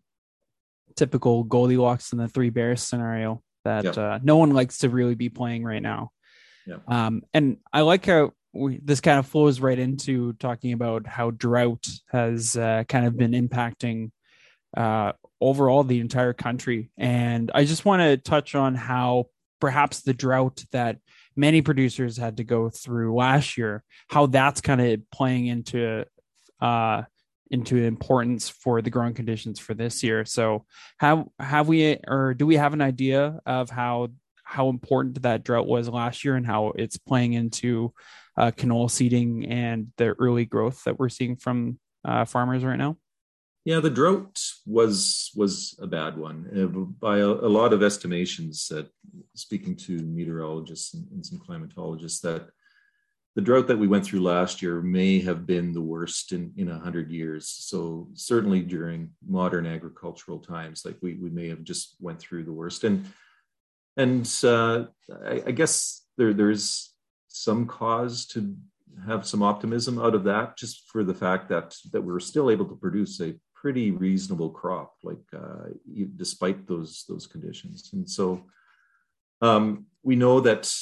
Typical 0.97 1.45
Goldilocks 1.45 2.13
and 2.13 2.21
the 2.21 2.29
Three 2.29 2.51
Bears 2.51 2.83
scenario 2.83 3.43
that 3.65 3.85
yep. 3.85 3.99
Uh, 3.99 4.19
no 4.23 4.37
one 4.37 4.51
likes 4.51 4.79
to 4.79 4.89
really 4.89 5.15
be 5.15 5.29
playing 5.29 5.65
right 5.65 5.83
now. 5.83 6.11
Yeah. 6.67 6.77
Um, 6.89 7.23
and 7.33 7.59
I 7.73 7.83
like 7.83 8.07
how 8.07 8.33
we, 8.53 8.81
this 8.83 9.01
kind 9.01 9.19
of 9.19 9.27
flows 9.27 9.61
right 9.61 9.79
into 9.79 10.33
talking 10.35 10.73
about 10.73 11.07
how 11.07 11.31
drought 11.31 11.87
has 12.11 12.57
uh, 12.57 12.85
kind 12.89 13.07
of 13.07 13.17
been 13.17 13.33
impacting 13.33 14.11
uh, 14.77 15.13
overall 15.41 15.85
the 15.85 16.01
entire 16.01 16.33
country. 16.33 16.91
And 16.97 17.51
I 17.55 17.65
just 17.65 17.85
want 17.85 18.01
to 18.01 18.17
touch 18.17 18.55
on 18.55 18.75
how 18.75 19.27
perhaps 19.61 20.03
the 20.03 20.15
drought 20.15 20.65
that 20.73 20.99
many 21.37 21.63
producers 21.63 22.17
had 22.17 22.37
to 22.37 22.45
go 22.45 22.71
through 22.71 23.15
last 23.15 23.59
year, 23.59 23.83
how 24.09 24.27
that's 24.27 24.61
kind 24.61 24.81
of 24.81 25.11
playing 25.11 25.47
into 25.47 26.05
uh, 26.61 27.03
into 27.51 27.77
importance 27.77 28.49
for 28.49 28.83
the 28.83 28.91
growing 28.91 29.15
conditions 29.15 29.61
for 29.61 29.75
this 29.75 30.03
year. 30.03 30.25
So 30.25 30.65
have 30.99 31.27
have 31.39 31.69
we 31.69 31.99
or 32.07 32.35
do 32.35 32.47
we 32.47 32.57
have 32.57 32.73
an 32.73 32.81
idea 32.81 33.39
of 33.47 33.71
how 33.71 34.09
how 34.55 34.69
important 34.69 35.23
that 35.23 35.43
drought 35.43 35.67
was 35.67 35.89
last 35.89 36.25
year 36.25 36.37
and 36.37 36.47
how 36.47 36.73
it's 36.77 36.97
playing 36.97 37.33
into 37.33 37.93
uh, 38.37 38.53
canola 38.53 38.89
seeding 38.89 39.47
and 39.47 39.93
the 39.97 40.15
early 40.21 40.45
growth 40.45 40.85
that 40.85 40.97
we're 40.97 41.09
seeing 41.09 41.35
from 41.35 41.79
uh, 42.05 42.25
farmers 42.25 42.65
right 42.65 42.79
now? 42.79 42.97
Yeah, 43.65 43.81
the 43.81 43.91
drought 43.91 44.41
was 44.67 45.33
was 45.35 45.77
a 45.81 45.87
bad 45.87 46.17
one 46.17 46.39
uh, 46.55 46.67
by 47.01 47.19
a, 47.19 47.27
a, 47.27 47.51
lot 47.61 47.73
of 47.73 47.83
estimations. 47.83 48.69
That 48.69 48.89
speaking 49.35 49.75
to 49.87 49.97
meteorologists 50.03 50.93
and, 50.95 51.07
and, 51.13 51.25
some 51.25 51.39
climatologists, 51.39 52.21
that 52.21 52.51
the 53.35 53.41
drought 53.41 53.67
that 53.69 53.79
we 53.79 53.89
went 53.89 54.05
through 54.05 54.21
last 54.21 54.61
year 54.61 54.83
may 54.83 55.19
have 55.21 55.47
been 55.47 55.73
the 55.73 55.81
worst 55.81 56.33
in 56.33 56.53
in 56.59 56.69
a 56.69 56.79
hundred 56.79 57.11
years. 57.11 57.49
So 57.49 58.09
certainly 58.13 58.61
during 58.61 59.11
modern 59.27 59.67
agricultural 59.67 60.41
times, 60.41 60.85
like 60.85 60.99
we 61.01 61.15
we 61.15 61.31
may 61.31 61.49
have 61.49 61.65
just 61.65 61.97
went 62.01 62.21
through 62.21 62.45
the 62.45 62.59
worst. 62.61 62.85
And 62.85 63.07
and 63.97 64.31
uh, 64.43 64.85
I, 65.25 65.43
I 65.47 65.51
guess 65.53 66.07
there 66.17 66.33
there's 66.33 66.93
some 67.29 67.67
cause 67.67 68.27
to 68.27 68.55
have 69.07 69.27
some 69.27 69.43
optimism 69.43 69.99
out 69.99 70.15
of 70.15 70.25
that, 70.25 70.57
just 70.57 70.89
for 70.91 71.05
the 71.05 71.15
fact 71.15 71.49
that 71.49 71.77
that 71.93 72.03
we're 72.03 72.21
still 72.21 72.51
able 72.51 72.67
to 72.67 72.77
produce 72.77 73.21
a 73.21 73.35
pretty 73.55 73.91
reasonable 73.91 74.51
crop, 74.51 74.95
like 75.03 75.25
uh, 75.37 75.69
despite 76.17 76.67
those 76.67 77.05
those 77.09 77.27
conditions. 77.27 77.91
And 77.93 78.09
so 78.09 78.45
um, 79.41 79.87
we 80.03 80.17
know 80.17 80.41
that 80.41 80.73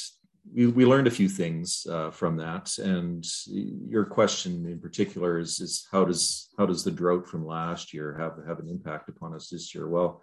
we, 0.53 0.67
we 0.67 0.85
learned 0.85 1.07
a 1.07 1.11
few 1.11 1.29
things 1.29 1.87
uh, 1.89 2.11
from 2.11 2.37
that. 2.37 2.77
And 2.77 3.25
your 3.47 4.05
question 4.05 4.65
in 4.65 4.79
particular 4.79 5.39
is 5.39 5.59
is 5.59 5.87
how 5.91 6.05
does 6.05 6.49
how 6.57 6.65
does 6.65 6.83
the 6.83 6.91
drought 6.91 7.27
from 7.27 7.45
last 7.45 7.93
year 7.93 8.17
have 8.19 8.45
have 8.47 8.59
an 8.59 8.69
impact 8.69 9.09
upon 9.09 9.33
us 9.33 9.49
this 9.49 9.73
year? 9.73 9.87
Well, 9.87 10.21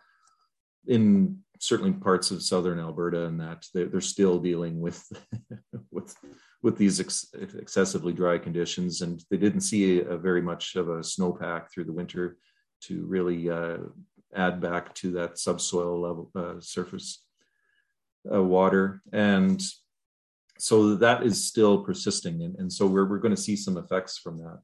in 0.86 1.38
certainly 1.60 1.92
parts 1.92 2.32
of 2.32 2.42
southern 2.42 2.80
Alberta, 2.80 3.26
and 3.26 3.38
that 3.40 3.66
they're, 3.72 3.86
they're 3.86 4.00
still 4.00 4.38
dealing 4.40 4.80
with 4.80 5.00
with 5.92 6.16
with 6.62 6.76
these 6.76 7.00
ex- 7.00 7.32
excessively 7.34 8.12
dry 8.12 8.36
conditions, 8.36 9.02
and 9.02 9.24
they 9.30 9.36
didn't 9.36 9.60
see 9.60 10.00
a, 10.00 10.10
a 10.10 10.18
very 10.18 10.42
much 10.42 10.74
of 10.74 10.88
a 10.88 10.98
snowpack 10.98 11.70
through 11.70 11.84
the 11.84 11.92
winter 11.92 12.36
to 12.82 13.06
really 13.06 13.48
uh, 13.48 13.78
add 14.34 14.60
back 14.60 14.94
to 14.94 15.12
that 15.12 15.38
subsoil 15.38 16.00
level 16.00 16.30
uh, 16.34 16.60
surface 16.60 17.24
uh, 18.32 18.42
water. 18.42 19.02
And 19.12 19.62
so 20.58 20.96
that 20.96 21.22
is 21.22 21.46
still 21.46 21.82
persisting. 21.82 22.42
And, 22.42 22.56
and 22.56 22.72
so 22.72 22.86
we're, 22.86 23.06
we're 23.06 23.18
going 23.18 23.34
to 23.34 23.40
see 23.40 23.56
some 23.56 23.76
effects 23.76 24.18
from 24.18 24.38
that. 24.38 24.60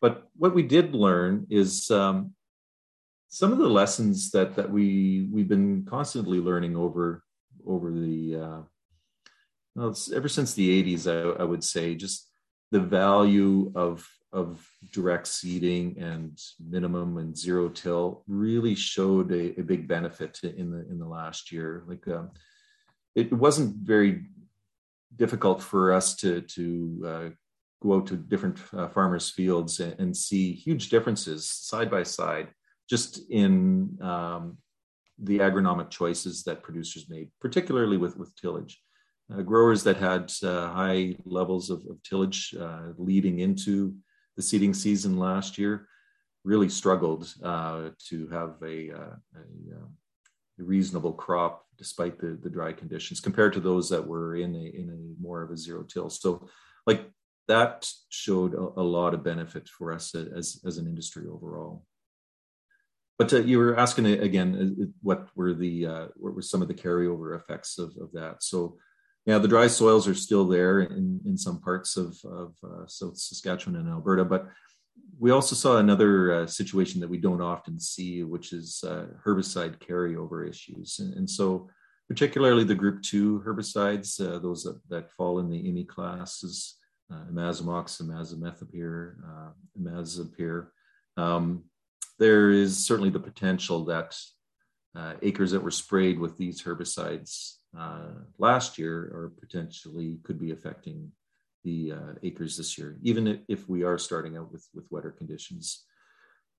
But 0.00 0.28
what 0.36 0.54
we 0.54 0.62
did 0.62 0.94
learn 0.94 1.46
is 1.50 1.90
um, 1.90 2.34
some 3.28 3.52
of 3.52 3.58
the 3.58 3.68
lessons 3.68 4.30
that 4.30 4.56
that 4.56 4.70
we 4.70 5.28
we've 5.30 5.48
been 5.48 5.84
constantly 5.84 6.40
learning 6.40 6.76
over 6.76 7.22
over 7.66 7.92
the 7.92 8.36
uh, 8.36 8.60
well, 9.74 9.96
ever 10.14 10.28
since 10.28 10.54
the 10.54 10.82
80s 10.82 11.06
I, 11.06 11.42
I 11.42 11.44
would 11.44 11.62
say 11.62 11.94
just 11.94 12.28
the 12.70 12.80
value 12.80 13.72
of 13.74 14.08
of 14.32 14.66
direct 14.92 15.26
seeding 15.26 15.98
and 15.98 16.38
minimum 16.60 17.16
and 17.16 17.36
zero 17.36 17.68
till 17.68 18.24
really 18.26 18.74
showed 18.74 19.32
a, 19.32 19.58
a 19.58 19.62
big 19.62 19.88
benefit 19.88 20.38
in 20.42 20.70
the 20.70 20.86
in 20.90 20.98
the 20.98 21.06
last 21.06 21.50
year. 21.50 21.84
Like 21.86 22.06
um, 22.08 22.30
it 23.14 23.32
wasn't 23.32 23.76
very 23.76 24.26
difficult 25.16 25.62
for 25.62 25.92
us 25.92 26.14
to 26.16 26.42
to 26.42 27.02
uh, 27.06 27.28
go 27.82 27.94
out 27.94 28.06
to 28.08 28.16
different 28.16 28.58
uh, 28.76 28.88
farmers' 28.88 29.30
fields 29.30 29.80
and, 29.80 29.98
and, 29.98 30.16
see 30.16 30.52
huge 30.52 30.88
differences 30.88 31.48
side 31.48 31.90
by 31.90 32.02
side, 32.02 32.48
just 32.88 33.30
in 33.30 33.98
um, 34.00 34.58
the 35.18 35.38
agronomic 35.38 35.90
choices 35.90 36.44
that 36.44 36.62
producers 36.62 37.06
made, 37.08 37.30
particularly 37.40 37.96
with 37.96 38.16
with 38.16 38.34
tillage. 38.36 38.80
Uh, 39.32 39.42
growers 39.42 39.82
that 39.84 39.98
had 39.98 40.32
uh, 40.42 40.70
high 40.70 41.14
levels 41.26 41.68
of, 41.68 41.84
of 41.90 42.02
tillage 42.02 42.54
uh, 42.58 42.92
leading 42.96 43.40
into 43.40 43.94
the 44.36 44.42
seeding 44.42 44.72
season 44.72 45.18
last 45.18 45.58
year 45.58 45.86
really 46.44 46.68
struggled 46.68 47.34
uh, 47.42 47.90
to 48.08 48.26
have 48.28 48.54
a, 48.62 48.90
uh, 48.90 49.16
a, 49.36 49.74
uh, 49.76 49.88
a, 50.58 50.62
reasonable 50.62 51.12
crop 51.12 51.66
despite 51.76 52.18
the, 52.18 52.38
the 52.42 52.48
dry 52.48 52.72
conditions 52.72 53.20
compared 53.20 53.52
to 53.52 53.60
those 53.60 53.90
that 53.90 54.06
were 54.06 54.36
in 54.36 54.54
a, 54.54 54.58
in 54.58 54.88
a 54.88 55.22
more 55.22 55.42
of 55.42 55.50
a 55.50 55.56
zero 55.56 55.82
till. 55.82 56.08
So 56.08 56.48
like 56.86 57.10
that 57.48 57.90
showed 58.08 58.54
a, 58.54 58.80
a 58.80 58.82
lot 58.82 59.12
of 59.12 59.22
benefit 59.22 59.68
for 59.68 59.92
us 59.92 60.14
as, 60.14 60.60
as 60.64 60.78
an 60.78 60.86
industry 60.86 61.26
overall. 61.30 61.84
But 63.18 63.32
uh, 63.32 63.40
you 63.40 63.58
were 63.58 63.76
asking 63.76 64.06
again, 64.06 64.76
uh, 64.80 64.84
what 65.02 65.28
were 65.34 65.52
the 65.52 65.86
uh, 65.86 66.06
what 66.16 66.34
were 66.34 66.42
some 66.42 66.62
of 66.62 66.68
the 66.68 66.74
carryover 66.74 67.36
effects 67.36 67.78
of, 67.78 67.96
of 68.00 68.12
that? 68.12 68.42
So 68.42 68.78
yeah, 69.26 69.38
the 69.38 69.48
dry 69.48 69.66
soils 69.66 70.08
are 70.08 70.14
still 70.14 70.46
there 70.46 70.80
in, 70.80 71.20
in 71.26 71.36
some 71.36 71.60
parts 71.60 71.96
of, 71.98 72.16
of 72.24 72.54
uh, 72.64 72.86
South 72.86 73.18
Saskatchewan 73.18 73.78
and 73.78 73.88
Alberta, 73.88 74.24
but 74.24 74.48
we 75.18 75.32
also 75.32 75.54
saw 75.54 75.78
another 75.78 76.32
uh, 76.32 76.46
situation 76.46 77.00
that 77.00 77.10
we 77.10 77.18
don't 77.18 77.42
often 77.42 77.78
see, 77.78 78.22
which 78.22 78.52
is 78.52 78.82
uh, 78.86 79.06
herbicide 79.24 79.78
carryover 79.80 80.48
issues. 80.48 80.98
And, 81.00 81.14
and, 81.14 81.28
so, 81.28 81.68
particularly 82.08 82.64
the 82.64 82.74
group 82.74 83.02
two 83.02 83.42
herbicides, 83.46 84.18
uh, 84.18 84.38
those 84.38 84.62
that, 84.62 84.80
that, 84.88 85.12
fall 85.12 85.40
in 85.40 85.50
the 85.50 85.62
IMI 85.62 85.86
classes, 85.86 86.76
uh, 87.12 87.24
imazamox, 87.30 88.00
imazethapyr, 88.00 89.14
uh, 89.28 89.50
imazapyr, 89.78 90.68
um, 91.16 91.64
there 92.18 92.50
is 92.50 92.84
certainly 92.84 93.10
the 93.10 93.20
potential 93.20 93.84
that 93.86 94.16
uh, 94.96 95.14
acres 95.22 95.52
that 95.52 95.62
were 95.62 95.70
sprayed 95.70 96.18
with 96.18 96.36
these 96.36 96.62
herbicides 96.62 97.58
uh, 97.78 98.12
last 98.38 98.78
year 98.78 98.96
are 99.14 99.32
potentially 99.40 100.18
could 100.24 100.40
be 100.40 100.50
affecting 100.50 101.12
the 101.64 101.92
uh, 101.92 102.12
acres 102.22 102.56
this 102.56 102.78
year, 102.78 102.98
even 103.02 103.42
if 103.48 103.68
we 103.68 103.82
are 103.82 103.98
starting 103.98 104.36
out 104.36 104.50
with, 104.50 104.66
with 104.74 104.86
wetter 104.90 105.10
conditions. 105.10 105.84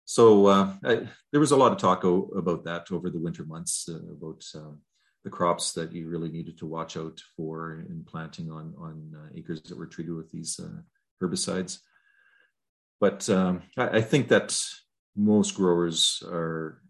So 0.06 0.48
uh, 0.48 0.74
I, 0.84 1.08
there 1.32 1.40
was 1.40 1.52
a 1.52 1.58
lot 1.58 1.72
of 1.72 1.78
talk 1.78 2.06
o- 2.06 2.32
about 2.36 2.64
that 2.66 2.92
over 2.92 3.10
the 3.10 3.20
winter 3.20 3.44
months 3.44 3.90
uh, 3.90 3.98
about 4.12 4.44
um, 4.56 4.80
the 5.24 5.30
crops 5.30 5.74
that 5.74 5.92
you 5.92 6.08
really 6.08 6.30
needed 6.30 6.58
to 6.60 6.66
watch 6.66 6.98
out 6.98 7.20
for 7.36 7.86
in 7.90 8.04
planting 8.06 8.52
on 8.52 8.74
on 8.78 9.14
uh, 9.16 9.30
acres 9.36 9.62
that 9.64 9.78
were 9.78 9.88
treated 9.88 10.14
with 10.14 10.32
these 10.32 10.60
herbicides. 11.22 11.80
But 13.00 13.30
um, 13.30 13.64
I, 13.78 13.98
I, 13.98 14.02
think 14.02 14.28
that 14.30 14.60
most 15.20 15.56
growers 15.56 16.24
are 16.26 16.82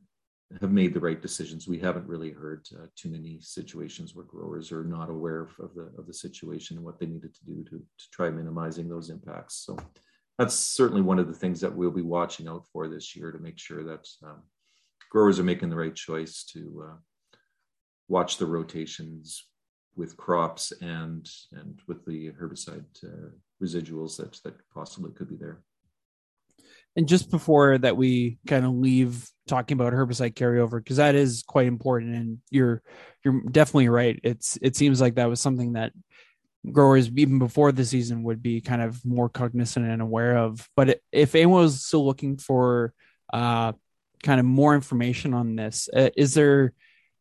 have 0.61 0.71
made 0.71 0.93
the 0.93 0.99
right 0.99 1.21
decisions. 1.21 1.67
We 1.67 1.77
haven't 1.77 2.07
really 2.07 2.31
heard 2.31 2.67
uh, 2.75 2.87
too 2.95 3.09
many 3.09 3.39
situations 3.39 4.15
where 4.15 4.25
growers 4.25 4.71
are 4.71 4.83
not 4.83 5.09
aware 5.09 5.41
of, 5.41 5.75
the 5.75 5.91
of 5.97 6.07
the 6.07 6.13
situation 6.13 6.75
and 6.75 6.85
what 6.85 6.99
they 6.99 7.05
needed 7.05 7.35
to 7.35 7.45
do 7.45 7.63
to, 7.65 7.77
to 7.77 8.09
try 8.11 8.31
minimizing 8.31 8.89
those 8.89 9.11
impacts. 9.11 9.63
So 9.65 9.77
that's 10.39 10.55
certainly 10.55 11.03
one 11.03 11.19
of 11.19 11.27
the 11.27 11.35
things 11.35 11.61
that 11.61 11.75
we'll 11.75 11.91
be 11.91 12.01
watching 12.01 12.47
out 12.47 12.65
for 12.73 12.87
this 12.87 13.15
year 13.15 13.31
to 13.31 13.37
make 13.37 13.59
sure 13.59 13.83
that 13.83 14.07
um, 14.23 14.41
growers 15.11 15.39
are 15.39 15.43
making 15.43 15.69
the 15.69 15.75
right 15.75 15.95
choice 15.95 16.43
to 16.53 16.85
uh, 16.87 16.97
watch 18.07 18.37
the 18.37 18.47
rotations 18.47 19.45
with 19.95 20.17
crops 20.17 20.71
and 20.81 21.29
and 21.51 21.79
with 21.87 22.03
the 22.05 22.31
herbicide 22.31 22.85
uh, 23.03 23.29
residuals 23.61 24.17
that 24.17 24.39
that 24.43 24.55
possibly 24.73 25.11
could 25.11 25.29
be 25.29 25.35
there. 25.35 25.61
And 26.99 27.07
just 27.07 27.31
before 27.31 27.77
that, 27.77 27.95
we 27.95 28.39
kind 28.45 28.65
of 28.65 28.73
leave 28.73 29.25
talking 29.47 29.79
about 29.79 29.93
herbicide 29.93 30.33
carryover 30.33 30.83
because 30.83 30.97
that 30.97 31.15
is 31.15 31.45
quite 31.47 31.65
important. 31.65 32.13
And 32.13 32.39
you're 32.49 32.83
you're 33.23 33.41
definitely 33.49 33.87
right. 33.87 34.19
It's 34.21 34.59
it 34.61 34.75
seems 34.75 34.99
like 34.99 35.15
that 35.15 35.29
was 35.29 35.39
something 35.39 35.73
that 35.73 35.93
growers 36.69 37.09
even 37.15 37.39
before 37.39 37.71
the 37.71 37.85
season 37.85 38.23
would 38.23 38.43
be 38.43 38.59
kind 38.59 38.81
of 38.81 38.99
more 39.05 39.29
cognizant 39.29 39.85
and 39.85 40.01
aware 40.01 40.39
of. 40.39 40.67
But 40.75 40.99
if 41.13 41.35
anyone 41.35 41.61
was 41.61 41.85
still 41.85 42.05
looking 42.05 42.35
for 42.35 42.93
uh, 43.31 43.71
kind 44.21 44.41
of 44.41 44.45
more 44.45 44.75
information 44.75 45.33
on 45.33 45.55
this, 45.55 45.87
uh, 45.95 46.09
is 46.17 46.33
there 46.33 46.73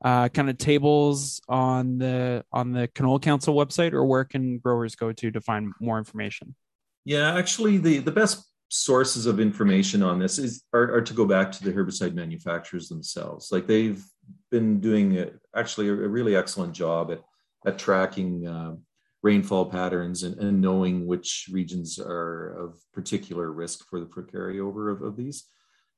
uh, 0.05 0.29
kind 0.29 0.51
of 0.51 0.59
tables 0.59 1.41
on 1.49 1.99
the 1.99 2.45
on 2.51 2.73
the 2.73 2.89
canola 2.89 3.23
council 3.23 3.55
website, 3.55 3.93
or 3.93 4.05
where 4.05 4.25
can 4.25 4.59
growers 4.59 4.97
go 4.97 5.13
to 5.13 5.31
to 5.31 5.41
find 5.41 5.73
more 5.81 5.99
information? 5.99 6.57
Yeah, 7.05 7.37
actually, 7.37 7.79
the 7.79 7.99
the 7.99 8.11
best 8.11 8.45
sources 8.69 9.27
of 9.27 9.41
information 9.41 10.03
on 10.03 10.19
this 10.19 10.39
is 10.39 10.63
are, 10.73 10.97
are, 10.97 11.03
to 11.03 11.15
go 11.15 11.25
back 11.25 11.51
to 11.51 11.65
the 11.65 11.73
herbicide 11.73 12.15
manufacturers 12.15 12.89
themselves. 12.89 13.51
Like 13.51 13.67
they've 13.67 14.05
been 14.51 14.81
doing 14.81 15.19
a, 15.19 15.31
actually 15.55 15.89
a, 15.89 15.95
really 15.95 16.37
excellent 16.37 16.75
job 16.75 17.11
at 17.11 17.23
at 17.67 17.79
tracking 17.79 18.47
uh, 18.47 18.75
rainfall 19.23 19.67
patterns 19.67 20.23
and, 20.23 20.39
and, 20.39 20.61
knowing 20.61 21.07
which 21.07 21.49
regions 21.51 21.99
are 21.99 22.57
of 22.57 22.79
particular 22.93 23.51
risk 23.51 23.85
for 23.89 24.01
the 24.01 24.07
for 24.07 24.23
carryover 24.23 24.93
of, 24.93 25.03
of 25.03 25.17
these. 25.17 25.45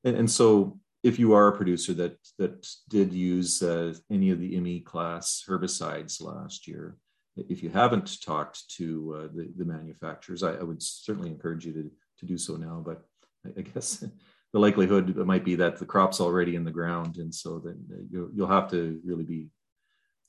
And, 0.03 0.15
and, 0.15 0.31
so, 0.31 0.79
if 1.03 1.19
you 1.19 1.33
are 1.33 1.47
a 1.47 1.55
producer 1.55 1.93
that 1.93 2.17
that 2.39 2.67
did 2.89 3.13
use 3.13 3.61
uh, 3.61 3.93
any 4.09 4.31
of 4.31 4.39
the 4.39 4.55
IMI 4.55 4.83
class 4.83 5.43
herbicides 5.47 6.21
last 6.21 6.67
year, 6.67 6.97
if 7.35 7.61
you 7.61 7.69
haven't 7.69 8.21
talked 8.21 8.69
to 8.77 9.15
uh, 9.17 9.27
the, 9.35 9.51
the 9.57 9.65
manufacturers, 9.65 10.43
I, 10.43 10.53
I 10.53 10.63
would 10.63 10.81
certainly 10.81 11.29
encourage 11.29 11.65
you 11.65 11.73
to 11.73 11.91
to 12.21 12.25
do 12.25 12.37
so 12.37 12.55
now. 12.55 12.81
But 12.83 13.03
I 13.57 13.61
guess 13.61 13.97
the 14.53 14.59
likelihood 14.59 15.15
might 15.17 15.43
be 15.43 15.55
that 15.55 15.77
the 15.77 15.85
crop's 15.85 16.21
already 16.21 16.55
in 16.55 16.63
the 16.63 16.71
ground, 16.71 17.17
and 17.17 17.33
so 17.33 17.59
then 17.59 17.85
you'll, 18.09 18.29
you'll 18.33 18.47
have 18.47 18.71
to 18.71 18.99
really 19.03 19.25
be 19.25 19.49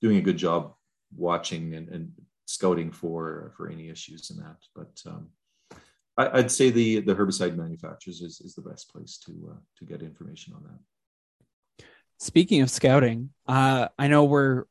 doing 0.00 0.16
a 0.16 0.22
good 0.22 0.36
job 0.36 0.74
watching 1.14 1.74
and, 1.74 1.88
and 1.88 2.12
scouting 2.46 2.90
for 2.90 3.52
for 3.56 3.70
any 3.70 3.88
issues 3.88 4.30
in 4.30 4.38
that. 4.38 4.56
But 4.74 5.00
um, 5.06 5.28
I, 6.16 6.36
would 6.36 6.50
say 6.50 6.70
the 6.70 7.00
the 7.00 7.14
herbicide 7.14 7.56
manufacturers 7.56 8.20
is, 8.20 8.40
is 8.40 8.54
the 8.54 8.62
best 8.62 8.90
place 8.92 9.18
to 9.26 9.52
uh, 9.52 9.60
to 9.78 9.84
get 9.84 10.02
information 10.02 10.54
on 10.54 10.64
that. 10.64 11.86
Speaking 12.18 12.62
of 12.62 12.70
scouting, 12.70 13.30
uh, 13.46 13.88
I 13.98 14.06
know 14.06 14.24
we're 14.24 14.64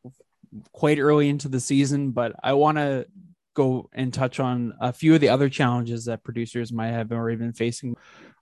quite 0.72 1.00
early 1.00 1.30
into 1.30 1.50
the 1.50 1.60
season, 1.60 2.12
but 2.12 2.34
I 2.44 2.54
want 2.54 2.78
to 2.78 3.08
go 3.54 3.90
and 3.94 4.14
touch 4.14 4.40
on 4.40 4.74
a 4.80 4.94
few 4.94 5.14
of 5.16 5.22
the 5.22 5.30
other 5.30 5.50
challenges 5.50 6.06
that 6.06 6.24
producers 6.24 6.72
might 6.72 6.92
have 6.92 7.12
already 7.12 7.38
been 7.38 7.54
facing. 7.54 7.96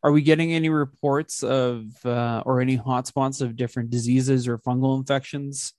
Are 0.03 0.11
we 0.11 0.21
getting 0.21 0.53
any 0.53 0.69
reports 0.69 1.43
of 1.43 1.87
uh, 2.05 2.43
or 2.45 2.61
any 2.61 2.77
hotspots 2.77 3.41
of 3.41 3.55
different 3.55 3.89
diseases 3.89 4.47
or 4.47 4.57
fungal 4.57 4.97
infections 4.97 5.73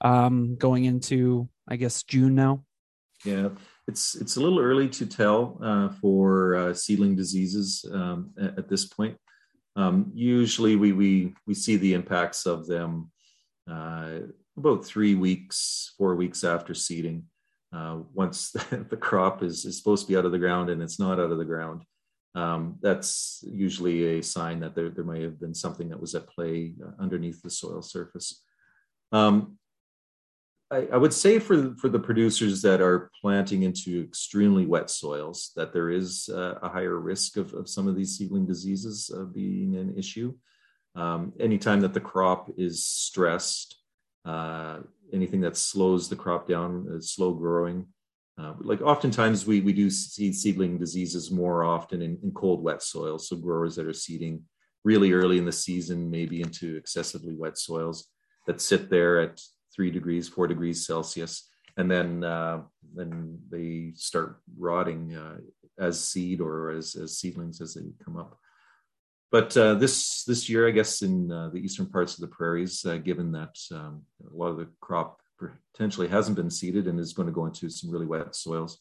um, 0.00 0.56
going 0.56 0.84
into, 0.84 1.48
I 1.68 1.76
guess, 1.76 2.02
June 2.02 2.34
now? 2.34 2.64
Yeah, 3.24 3.50
it's 3.86 4.14
it's 4.14 4.36
a 4.36 4.40
little 4.40 4.58
early 4.58 4.88
to 4.88 5.06
tell 5.06 5.58
uh, 5.62 5.90
for 6.00 6.56
uh, 6.56 6.74
seedling 6.74 7.16
diseases 7.16 7.84
um, 7.92 8.30
at, 8.40 8.58
at, 8.58 8.68
this 8.68 8.86
point. 8.86 9.16
Um, 9.76 10.10
usually, 10.14 10.74
we 10.76 10.92
we 10.92 11.34
we 11.46 11.54
see 11.54 11.76
the 11.76 11.94
impacts 11.94 12.46
of 12.46 12.66
them 12.66 13.10
uh, 13.70 14.20
about 14.56 14.84
three 14.84 15.14
weeks, 15.14 15.92
four 15.98 16.14
weeks 16.16 16.44
after 16.44 16.74
seeding. 16.74 17.24
Uh, 17.72 17.98
once 18.14 18.50
the 18.90 18.96
crop 18.96 19.42
is, 19.42 19.64
is 19.64 19.78
supposed 19.78 20.06
to 20.06 20.12
be 20.12 20.18
out 20.18 20.24
of 20.24 20.32
the 20.32 20.38
ground 20.38 20.70
and 20.70 20.82
it's 20.82 20.98
not 20.98 21.20
out 21.20 21.30
of 21.30 21.38
the 21.38 21.44
ground, 21.44 21.84
um, 22.34 22.76
that's 22.80 23.44
usually 23.46 24.18
a 24.18 24.22
sign 24.22 24.60
that 24.60 24.74
there, 24.74 24.88
there 24.88 25.04
may 25.04 25.22
have 25.22 25.40
been 25.40 25.54
something 25.54 25.88
that 25.88 26.00
was 26.00 26.14
at 26.14 26.28
play 26.28 26.74
uh, 26.84 26.90
underneath 27.02 27.42
the 27.42 27.50
soil 27.50 27.82
surface. 27.82 28.42
Um, 29.12 29.58
I, 30.70 30.86
I, 30.92 30.96
would 30.96 31.12
say 31.12 31.40
for, 31.40 31.74
for 31.74 31.88
the 31.88 31.98
producers 31.98 32.62
that 32.62 32.80
are 32.80 33.10
planting 33.20 33.64
into 33.64 34.02
extremely 34.04 34.66
wet 34.66 34.88
soils 34.88 35.50
that 35.56 35.72
there 35.72 35.90
is 35.90 36.30
uh, 36.32 36.60
a 36.62 36.68
higher 36.68 36.96
risk 36.98 37.36
of, 37.36 37.52
of 37.54 37.68
some 37.68 37.88
of 37.88 37.96
these 37.96 38.16
seedling 38.16 38.46
diseases 38.46 39.10
uh, 39.12 39.24
being 39.24 39.76
an 39.76 39.98
issue. 39.98 40.32
Um, 40.94 41.32
anytime 41.40 41.80
that 41.80 41.94
the 41.94 42.00
crop 42.00 42.50
is 42.56 42.84
stressed, 42.84 43.76
uh, 44.24 44.78
anything 45.12 45.40
that 45.42 45.56
slows 45.56 46.08
the 46.08 46.16
crop 46.16 46.48
down, 46.48 46.86
uh, 46.94 47.00
slow 47.00 47.32
growing. 47.32 47.86
Uh, 48.38 48.54
like 48.60 48.80
oftentimes 48.80 49.46
we, 49.46 49.60
we 49.60 49.72
do 49.72 49.90
see 49.90 50.32
seedling 50.32 50.78
diseases 50.78 51.30
more 51.30 51.62
often 51.64 52.00
in, 52.00 52.18
in 52.22 52.30
cold, 52.32 52.62
wet 52.62 52.82
soils. 52.82 53.28
So 53.28 53.36
growers 53.36 53.76
that 53.76 53.86
are 53.86 53.92
seeding 53.92 54.42
really 54.84 55.12
early 55.12 55.38
in 55.38 55.44
the 55.44 55.52
season, 55.52 56.10
maybe 56.10 56.40
into 56.40 56.76
excessively 56.76 57.34
wet 57.34 57.58
soils 57.58 58.08
that 58.46 58.60
sit 58.60 58.88
there 58.88 59.20
at 59.20 59.40
three 59.74 59.90
degrees, 59.90 60.28
four 60.28 60.46
degrees 60.46 60.86
Celsius, 60.86 61.48
and 61.76 61.90
then 61.90 62.24
uh, 62.24 62.62
then 62.94 63.38
they 63.50 63.92
start 63.94 64.40
rotting 64.58 65.14
uh, 65.14 65.36
as 65.78 66.02
seed 66.02 66.40
or 66.40 66.70
as, 66.70 66.94
as 66.96 67.18
seedlings 67.18 67.60
as 67.60 67.74
they 67.74 67.82
come 68.04 68.16
up. 68.16 68.38
But 69.30 69.56
uh, 69.56 69.74
this 69.74 70.24
this 70.24 70.48
year, 70.48 70.66
I 70.66 70.72
guess, 70.72 71.02
in 71.02 71.30
uh, 71.30 71.50
the 71.50 71.58
eastern 71.58 71.86
parts 71.86 72.14
of 72.14 72.20
the 72.20 72.34
prairies, 72.34 72.84
uh, 72.84 72.96
given 72.96 73.30
that 73.32 73.56
um, 73.72 74.02
a 74.28 74.36
lot 74.36 74.48
of 74.48 74.56
the 74.56 74.68
crop 74.80 75.20
potentially 75.72 76.08
hasn't 76.08 76.36
been 76.36 76.50
seeded 76.50 76.86
and 76.86 76.98
is 76.98 77.12
going 77.12 77.26
to 77.26 77.32
go 77.32 77.46
into 77.46 77.70
some 77.70 77.90
really 77.90 78.06
wet 78.06 78.34
soils, 78.34 78.80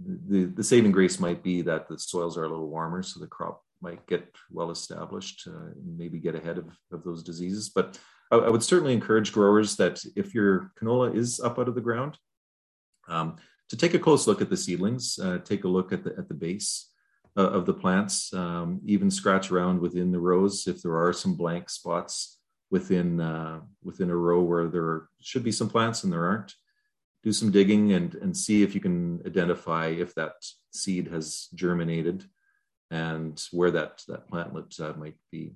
the, 0.00 0.44
the 0.44 0.64
saving 0.64 0.92
grace 0.92 1.20
might 1.20 1.42
be 1.42 1.62
that 1.62 1.88
the 1.88 1.98
soils 1.98 2.38
are 2.38 2.44
a 2.44 2.48
little 2.48 2.68
warmer, 2.68 3.02
so 3.02 3.20
the 3.20 3.26
crop 3.26 3.62
might 3.80 4.04
get 4.06 4.26
well 4.50 4.70
established 4.70 5.46
uh, 5.46 5.66
and 5.66 5.98
maybe 5.98 6.18
get 6.18 6.34
ahead 6.34 6.58
of, 6.58 6.66
of 6.92 7.04
those 7.04 7.22
diseases. 7.22 7.68
But 7.68 7.98
I, 8.30 8.36
I, 8.36 8.48
would 8.48 8.62
certainly 8.62 8.92
encourage 8.92 9.32
growers 9.32 9.76
that 9.76 10.02
if 10.16 10.34
your 10.34 10.72
canola 10.80 11.14
is 11.14 11.40
up 11.40 11.58
out 11.58 11.68
of 11.68 11.74
the 11.74 11.80
ground, 11.80 12.16
um, 13.08 13.36
to 13.68 13.76
take 13.76 13.94
a 13.94 13.98
close 13.98 14.26
look 14.26 14.40
at 14.40 14.50
the 14.50 14.56
seedlings, 14.56 15.18
uh, 15.18 15.38
take 15.44 15.64
a 15.64 15.68
look 15.68 15.92
at 15.92 16.02
the 16.02 16.14
at 16.16 16.28
the 16.28 16.34
base 16.34 16.90
uh, 17.38 17.50
of 17.50 17.66
the 17.66 17.74
plants, 17.74 18.34
um, 18.34 18.80
even 18.84 19.10
scratch 19.10 19.52
around 19.52 19.80
within 19.80 20.10
the 20.10 20.18
rows 20.18 20.66
if 20.66 20.82
there 20.82 20.96
are 20.96 21.12
some 21.12 21.34
blank 21.36 21.70
spots 21.70 22.38
within 22.70 23.20
uh, 23.20 23.60
within 23.82 24.10
a 24.10 24.16
row 24.16 24.42
where 24.42 24.66
there 24.66 25.08
should 25.20 25.44
be 25.44 25.52
some 25.52 25.70
plants 25.70 26.02
and 26.02 26.12
there 26.12 26.24
aren't. 26.24 26.52
Do 27.22 27.32
some 27.32 27.52
digging 27.52 27.92
and 27.92 28.14
and 28.16 28.36
see 28.36 28.62
if 28.62 28.74
you 28.74 28.80
can 28.80 29.22
identify 29.24 29.86
if 29.86 30.14
that 30.16 30.32
seed 30.72 31.08
has 31.08 31.48
germinated 31.54 32.24
and 32.90 33.40
where 33.52 33.70
that 33.70 34.02
that 34.08 34.28
plantlet 34.28 34.80
uh, 34.80 34.98
might 34.98 35.16
be. 35.30 35.54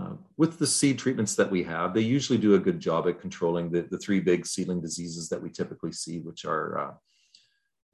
Uh, 0.00 0.14
with 0.36 0.58
the 0.58 0.66
seed 0.66 0.98
treatments 0.98 1.34
that 1.34 1.50
we 1.50 1.64
have, 1.64 1.92
they 1.92 2.00
usually 2.00 2.38
do 2.38 2.54
a 2.54 2.58
good 2.58 2.78
job 2.80 3.08
at 3.08 3.20
controlling 3.20 3.70
the, 3.70 3.82
the 3.90 3.98
three 3.98 4.20
big 4.20 4.46
seedling 4.46 4.80
diseases 4.80 5.28
that 5.28 5.42
we 5.42 5.50
typically 5.50 5.92
see, 5.92 6.20
which 6.20 6.44
are 6.44 6.78
uh, 6.78 6.92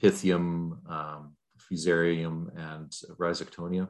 Pythium, 0.03 0.79
um, 0.91 1.35
fusarium 1.71 2.49
and 2.57 2.91
rhizoctonia. 3.19 3.89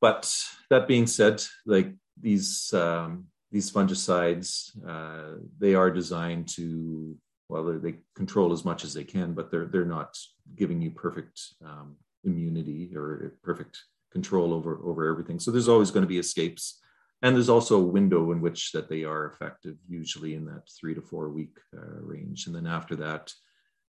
But 0.00 0.32
that 0.70 0.88
being 0.88 1.06
said, 1.06 1.42
like 1.64 1.94
these 2.20 2.72
um, 2.72 3.26
these 3.50 3.70
fungicides, 3.70 4.70
uh, 4.86 5.38
they 5.58 5.74
are 5.74 5.90
designed 5.90 6.48
to 6.56 7.16
well, 7.48 7.78
they 7.78 7.96
control 8.16 8.52
as 8.52 8.64
much 8.64 8.82
as 8.82 8.94
they 8.94 9.04
can, 9.04 9.34
but 9.34 9.50
they're 9.50 9.66
they're 9.66 9.84
not 9.84 10.16
giving 10.56 10.80
you 10.80 10.90
perfect 10.90 11.40
um, 11.64 11.96
immunity 12.24 12.92
or 12.96 13.34
perfect 13.42 13.78
control 14.10 14.54
over 14.54 14.80
over 14.84 15.08
everything. 15.08 15.38
So 15.38 15.50
there's 15.50 15.68
always 15.68 15.90
going 15.90 16.02
to 16.02 16.08
be 16.08 16.18
escapes, 16.18 16.80
and 17.20 17.36
there's 17.36 17.50
also 17.50 17.78
a 17.78 17.92
window 17.98 18.32
in 18.32 18.40
which 18.40 18.72
that 18.72 18.88
they 18.88 19.04
are 19.04 19.26
effective, 19.26 19.76
usually 19.86 20.34
in 20.34 20.46
that 20.46 20.68
three 20.80 20.94
to 20.94 21.02
four 21.02 21.28
week 21.28 21.58
uh, 21.76 22.00
range, 22.00 22.46
and 22.46 22.56
then 22.56 22.66
after 22.66 22.96
that, 22.96 23.32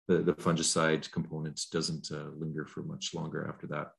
the, 0.08 0.18
the 0.18 0.34
fungicide 0.34 1.10
component 1.12 1.62
doesn't 1.72 2.12
uh, 2.12 2.30
linger 2.38 2.66
for 2.66 2.82
much 2.84 3.14
longer 3.14 3.48
after 3.48 3.68
that. 3.68 3.92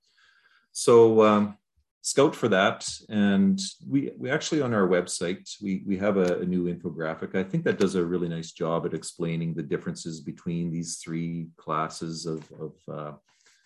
So 0.72 1.22
um, 1.24 1.56
scout 2.04 2.34
for 2.34 2.48
that. 2.48 2.86
And 3.08 3.58
we, 3.88 4.12
we 4.18 4.30
actually 4.30 4.60
on 4.60 4.74
our 4.74 4.86
website, 4.86 5.50
we, 5.62 5.82
we 5.86 5.96
have 5.96 6.18
a, 6.18 6.40
a, 6.40 6.44
new 6.44 6.72
infographic. 6.72 7.34
I 7.34 7.42
think 7.42 7.64
that 7.64 7.78
does 7.78 7.94
a 7.94 8.04
really 8.04 8.28
nice 8.28 8.52
job 8.52 8.84
at 8.84 8.92
explaining 8.92 9.54
the 9.54 9.62
differences 9.62 10.20
between 10.20 10.70
these 10.70 10.98
three 11.02 11.46
classes 11.56 12.26
of, 12.26 12.44
of 12.60 12.72
uh, 12.88 13.12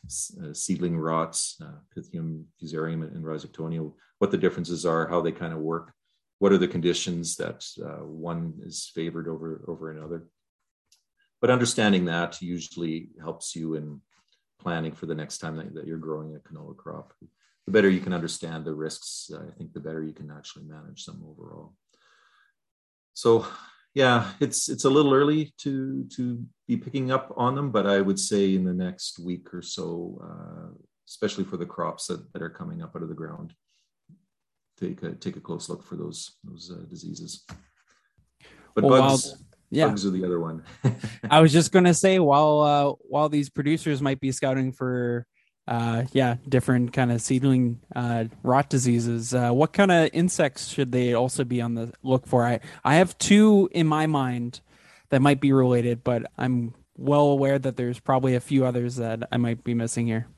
uh, 0.07 0.55
seedling 0.55 0.96
rots, 0.96 1.61
uh, 1.61 1.81
Pythium, 1.94 2.44
Fusarium, 2.62 3.03
and 3.03 3.24
Rhizoctonia, 3.24 3.92
what 4.18 4.31
the 4.31 4.38
differences 4.38 4.87
are, 4.87 5.09
how 5.09 5.20
they 5.20 5.33
kind 5.33 5.53
of 5.53 5.59
work, 5.59 5.92
what 6.38 6.53
are 6.53 6.59
the 6.59 6.68
conditions 6.68 7.35
that 7.37 7.66
uh, 7.85 8.05
one 8.05 8.55
is 8.64 8.90
favored 8.94 9.27
over, 9.27 9.64
over 9.66 9.90
another 9.90 10.29
but 11.40 11.51
understanding 11.51 12.07
that 12.07 12.40
usually 12.42 13.11
helps 13.20 13.55
you 13.55 13.74
in 13.74 14.01
planning 14.61 14.92
for 14.92 15.07
the 15.07 15.14
next 15.14 15.38
time 15.38 15.57
that, 15.57 15.74
that 15.74 15.87
you're 15.87 15.98
growing 15.98 16.35
a 16.35 16.38
canola 16.40 16.77
crop. 16.77 17.12
The 17.66 17.72
better 17.72 17.88
you 17.88 18.01
can 18.01 18.12
understand 18.12 18.64
the 18.64 18.74
risks, 18.74 19.31
I 19.35 19.51
think 19.57 19.72
the 19.72 19.81
better 19.81 20.03
you 20.03 20.12
can 20.12 20.31
actually 20.31 20.64
manage 20.64 21.05
them 21.05 21.22
overall. 21.24 21.74
So 23.14 23.46
yeah, 23.94 24.31
it's 24.40 24.68
it's 24.68 24.85
a 24.85 24.90
little 24.90 25.12
early 25.12 25.53
to 25.59 26.05
to 26.16 26.44
be 26.66 26.77
picking 26.77 27.11
up 27.11 27.33
on 27.37 27.55
them, 27.55 27.70
but 27.70 27.87
I 27.87 28.01
would 28.01 28.18
say 28.18 28.55
in 28.55 28.64
the 28.64 28.72
next 28.72 29.18
week 29.18 29.53
or 29.53 29.62
so, 29.62 30.20
uh, 30.22 30.68
especially 31.09 31.44
for 31.44 31.57
the 31.57 31.66
crops 31.66 32.07
that, 32.07 32.33
that 32.33 32.42
are 32.42 32.51
coming 32.51 32.83
up 32.83 32.94
out 32.94 33.03
of 33.03 33.09
the 33.09 33.14
ground, 33.14 33.55
take 34.79 35.03
a 35.03 35.12
take 35.12 35.37
a 35.37 35.40
close 35.40 35.68
look 35.68 35.83
for 35.83 35.96
those 35.96 36.37
those 36.44 36.70
uh, 36.70 36.85
diseases. 36.88 37.44
But 38.74 38.85
well, 38.85 39.09
bugs, 39.09 39.42
yeah. 39.71 39.89
Bugs 39.89 40.07
are 40.07 40.11
the 40.11 40.25
other 40.25 40.41
one. 40.41 40.63
I 41.31 41.41
was 41.41 41.53
just 41.53 41.73
gonna 41.73 41.95
say 41.95 42.19
while 42.19 42.61
uh, 42.61 42.93
while 43.09 43.29
these 43.29 43.51
producers 43.51 44.01
might 44.01 44.21
be 44.21 44.33
scouting 44.33 44.73
for 44.73 45.27
uh, 45.67 46.05
yeah 46.13 46.37
different 46.49 46.93
kind 46.93 47.13
of 47.13 47.21
seedling 47.21 47.81
uh, 47.95 48.25
rot 48.43 48.71
diseases, 48.71 49.35
uh, 49.35 49.51
what 49.51 49.73
kind 49.73 49.93
of 49.93 50.11
insects 50.13 50.69
should 50.69 50.93
they 50.93 51.15
also 51.15 51.45
be 51.45 51.61
on 51.61 51.75
the 51.75 51.93
look 52.03 52.27
for? 52.27 52.47
I 52.47 52.61
I 52.85 52.97
have 52.97 53.17
two 53.19 53.69
in 53.73 53.87
my 53.87 54.07
mind 54.07 54.61
that 55.11 55.21
might 55.21 55.41
be 55.41 55.53
related, 55.53 56.03
but 56.05 56.31
I'm 56.37 56.75
well 56.97 57.27
aware 57.27 57.59
that 57.59 57.77
there's 57.77 58.01
probably 58.01 58.35
a 58.35 58.41
few 58.41 58.65
others 58.65 58.97
that 58.97 59.29
I 59.31 59.37
might 59.37 59.65
be 59.65 59.75
missing 59.75 60.07
here. 60.07 60.29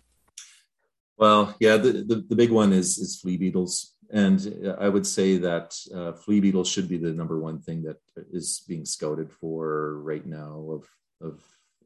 Well, 1.17 1.55
yeah, 1.61 1.77
the, 1.77 1.93
the, 1.93 2.25
the 2.29 2.37
big 2.37 2.51
one 2.51 2.73
is 2.73 2.99
is 2.99 3.21
flea 3.21 3.37
beetles. 3.37 3.90
And 4.13 4.75
I 4.79 4.89
would 4.89 5.07
say 5.07 5.37
that 5.39 5.77
uh, 5.95 6.13
flea 6.13 6.41
beetles 6.41 6.69
should 6.69 6.89
be 6.89 6.99
the 6.99 7.13
number 7.13 7.39
one 7.39 7.61
thing 7.61 7.83
that 7.83 7.99
is 8.33 8.63
being 8.67 8.85
scouted 8.85 9.31
for 9.33 9.99
right 10.03 10.27
now 10.27 10.67
of, 10.71 10.89
of 11.21 11.41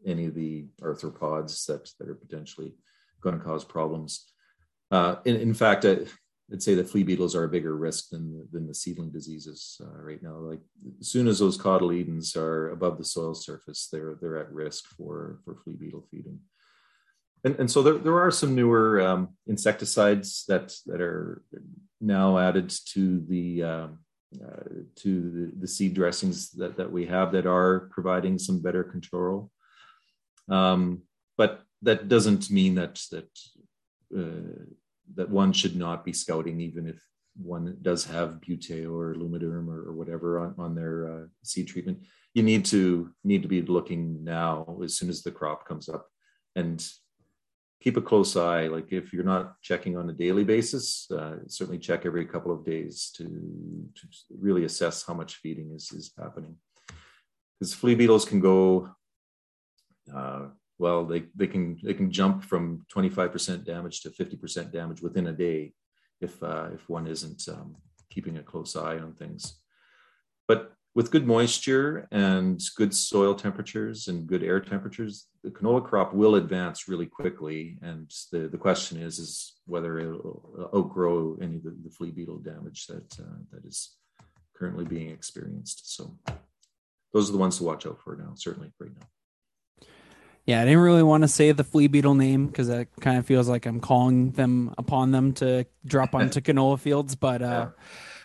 any 0.07 0.27
of 0.27 0.35
the 0.35 0.67
arthropods 0.81 1.67
that, 1.67 1.91
that 1.99 2.09
are 2.09 2.15
potentially 2.15 2.75
going 3.21 3.39
to 3.39 3.45
cause 3.45 3.65
problems. 3.65 4.33
Uh, 4.91 5.17
in, 5.25 5.37
in, 5.37 5.55
fact, 5.55 5.85
I, 5.85 5.99
would 6.49 6.63
say 6.63 6.75
that 6.75 6.89
flea 6.89 7.03
beetles 7.03 7.35
are 7.35 7.45
a 7.45 7.49
bigger 7.49 7.77
risk 7.77 8.11
than, 8.11 8.47
than 8.53 8.67
the 8.67 8.75
seedling 8.75 9.11
diseases 9.11 9.81
uh, 9.83 10.01
right 10.03 10.23
now. 10.23 10.37
Like 10.37 10.61
as 11.01 11.09
soon 11.09 11.27
as 11.27 11.39
those 11.39 11.59
cotyledons 11.59 12.37
are 12.37 12.71
above 12.71 12.99
the 12.99 13.05
soil 13.05 13.35
surface, 13.35 13.89
they're, 13.91 14.17
they're 14.21 14.39
at 14.39 14.53
risk 14.53 14.85
for, 14.97 15.41
for 15.45 15.57
flea 15.57 15.75
beetle 15.75 16.07
feeding. 16.11 16.39
And, 17.45 17.57
and 17.61 17.71
so 17.71 17.83
there, 17.83 17.99
there 17.99 18.19
are 18.19 18.31
some 18.31 18.55
newer 18.55 19.01
um, 19.03 19.37
insecticides 19.47 20.45
that, 20.49 20.75
that 20.87 21.01
are 21.01 21.43
now 22.01 22.39
added 22.39 22.73
to 22.93 23.21
the 23.29 23.63
um, 23.63 23.99
uh, 24.43 24.83
to 24.97 25.31
the, 25.31 25.61
the, 25.61 25.69
seed 25.69 25.95
dressings 25.95 26.51
that, 26.51 26.77
that 26.77 26.91
we 26.91 27.07
have 27.07 27.31
that 27.31 27.47
are 27.47 27.89
providing 27.93 28.37
some 28.37 28.61
better 28.61 28.83
control. 28.83 29.49
Um, 30.49 31.03
but 31.39 31.63
that 31.83 32.09
doesn't 32.09 32.51
mean 32.51 32.75
that 32.75 33.01
that 33.13 33.29
uh, 34.17 34.65
that 35.15 35.31
one 35.31 35.53
should 35.53 35.77
not 35.77 36.05
be 36.05 36.13
scouting, 36.13 36.61
even 36.61 36.89
if 36.89 37.01
one 37.37 37.77
does 37.83 38.05
have 38.05 38.41
buteo 38.41 38.93
or 38.93 39.15
lumiderm 39.15 39.69
or, 39.69 39.89
or 39.89 39.93
whatever 39.93 40.41
on, 40.41 40.55
on 40.59 40.75
their 40.75 41.13
uh, 41.13 41.27
seed 41.43 41.69
treatment. 41.69 41.99
You 42.33 42.43
need 42.43 42.65
to 42.67 43.11
need 43.23 43.43
to 43.43 43.49
be 43.49 43.63
looking 43.63 44.25
now 44.25 44.79
as 44.83 44.97
soon 44.97 45.11
as 45.11 45.23
the 45.23 45.31
crop 45.31 45.67
comes 45.67 45.89
up, 45.89 46.09
and 46.57 46.85
keep 47.85 47.97
a 47.99 48.03
close 48.03 48.35
eye. 48.35 48.66
Like 48.66 48.90
if 48.90 49.12
you're 49.12 49.33
not 49.35 49.61
checking 49.61 49.97
on 49.99 50.09
a 50.09 50.12
daily 50.12 50.42
basis, 50.42 51.07
uh, 51.11 51.37
certainly 51.47 51.79
check 51.79 52.07
every 52.07 52.25
couple 52.25 52.51
of 52.51 52.64
days 52.64 53.12
to, 53.16 53.25
to 53.25 54.09
really 54.47 54.64
assess 54.64 55.05
how 55.07 55.12
much 55.12 55.37
feeding 55.37 55.70
is 55.77 55.92
is 55.92 56.11
happening. 56.18 56.57
Because 57.61 57.75
flea 57.75 57.94
beetles 57.94 58.25
can 58.25 58.40
go 58.40 58.88
uh, 60.12 60.47
well, 60.79 61.05
they, 61.05 61.25
they 61.37 61.47
can 61.47 61.79
they 61.83 61.94
can 61.94 62.11
jump 62.11 62.44
from 62.44 62.85
25% 62.94 63.64
damage 63.64 64.01
to 64.01 64.11
50% 64.11 64.73
damage 64.73 65.01
within 65.03 65.29
a 65.29 65.33
day 65.33 65.73
if 66.20 66.42
uh, 66.42 66.68
if 66.75 66.88
one 66.88 67.07
isn't 67.07 67.42
um, 67.49 67.77
keeping 68.11 68.38
a 68.38 68.42
close 68.42 68.75
eye 68.77 68.99
on 68.99 69.12
things. 69.14 69.61
But 70.49 70.73
with 70.95 71.11
good 71.11 71.27
moisture 71.27 72.07
and 72.13 72.63
good 72.77 72.95
soil 72.95 73.35
temperatures 73.35 74.07
and 74.07 74.27
good 74.27 74.45
air 74.45 74.61
temperatures, 74.61 75.27
the 75.43 75.51
canola 75.51 75.85
crop 75.85 76.15
will 76.15 76.37
advance 76.37 76.89
really 76.89 77.07
quickly. 77.07 77.79
And 77.83 78.11
the, 78.31 78.49
the 78.49 78.59
question 78.59 79.03
is 79.03 79.19
is 79.19 79.55
whether 79.67 79.99
it'll 79.99 80.71
outgrow 80.75 81.37
any 81.43 81.57
of 81.57 81.65
the, 81.65 81.77
the 81.83 81.91
flea 81.91 82.13
beetle 82.13 82.39
damage 82.39 82.87
that 82.87 83.19
uh, 83.19 83.39
that 83.51 83.65
is 83.65 83.97
currently 84.57 84.85
being 84.85 85.11
experienced. 85.11 85.97
So 85.97 86.17
those 87.13 87.29
are 87.29 87.33
the 87.33 87.39
ones 87.39 87.59
to 87.59 87.65
watch 87.65 87.87
out 87.87 88.01
for 88.01 88.17
now, 88.17 88.35
certainly 88.37 88.73
right 88.79 88.93
now. 88.95 89.87
Yeah, 90.47 90.61
I 90.61 90.65
didn't 90.65 90.81
really 90.81 91.03
want 91.03 91.23
to 91.23 91.29
say 91.29 91.53
the 91.53 91.65
flea 91.65 91.87
beetle 91.89 92.15
name 92.15 92.47
because 92.47 92.69
that 92.69 92.89
kind 93.01 93.19
of 93.19 93.25
feels 93.25 93.49
like 93.49 93.65
I'm 93.67 93.81
calling 93.81 94.33
them 94.33 94.75
upon 94.77 95.11
them 95.11 95.33
to 95.35 95.65
drop 95.87 96.15
onto 96.15 96.41
canola 96.43 96.79
fields. 96.79 97.15
But 97.15 97.41
uh, 97.43 97.47
yeah. 97.47 97.69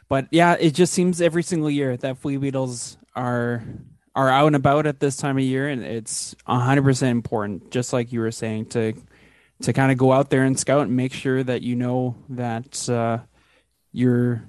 But 0.09 0.27
yeah, 0.31 0.57
it 0.59 0.71
just 0.71 0.93
seems 0.93 1.21
every 1.21 1.43
single 1.43 1.69
year 1.69 1.95
that 1.97 2.17
flea 2.17 2.37
beetles 2.37 2.97
are 3.15 3.63
are 4.15 4.29
out 4.29 4.47
and 4.47 4.55
about 4.55 4.87
at 4.87 4.99
this 4.99 5.15
time 5.15 5.37
of 5.37 5.43
year, 5.43 5.69
and 5.69 5.83
it's 5.83 6.35
100 6.45 6.83
percent 6.83 7.11
important. 7.11 7.71
Just 7.71 7.93
like 7.93 8.11
you 8.11 8.19
were 8.19 8.31
saying 8.31 8.65
to 8.67 8.93
to 9.61 9.73
kind 9.73 9.91
of 9.91 9.97
go 9.97 10.11
out 10.11 10.29
there 10.29 10.43
and 10.43 10.59
scout 10.59 10.81
and 10.81 10.95
make 10.95 11.13
sure 11.13 11.43
that 11.43 11.61
you 11.61 11.75
know 11.75 12.15
that 12.29 12.89
uh, 12.89 13.19
your 13.91 14.43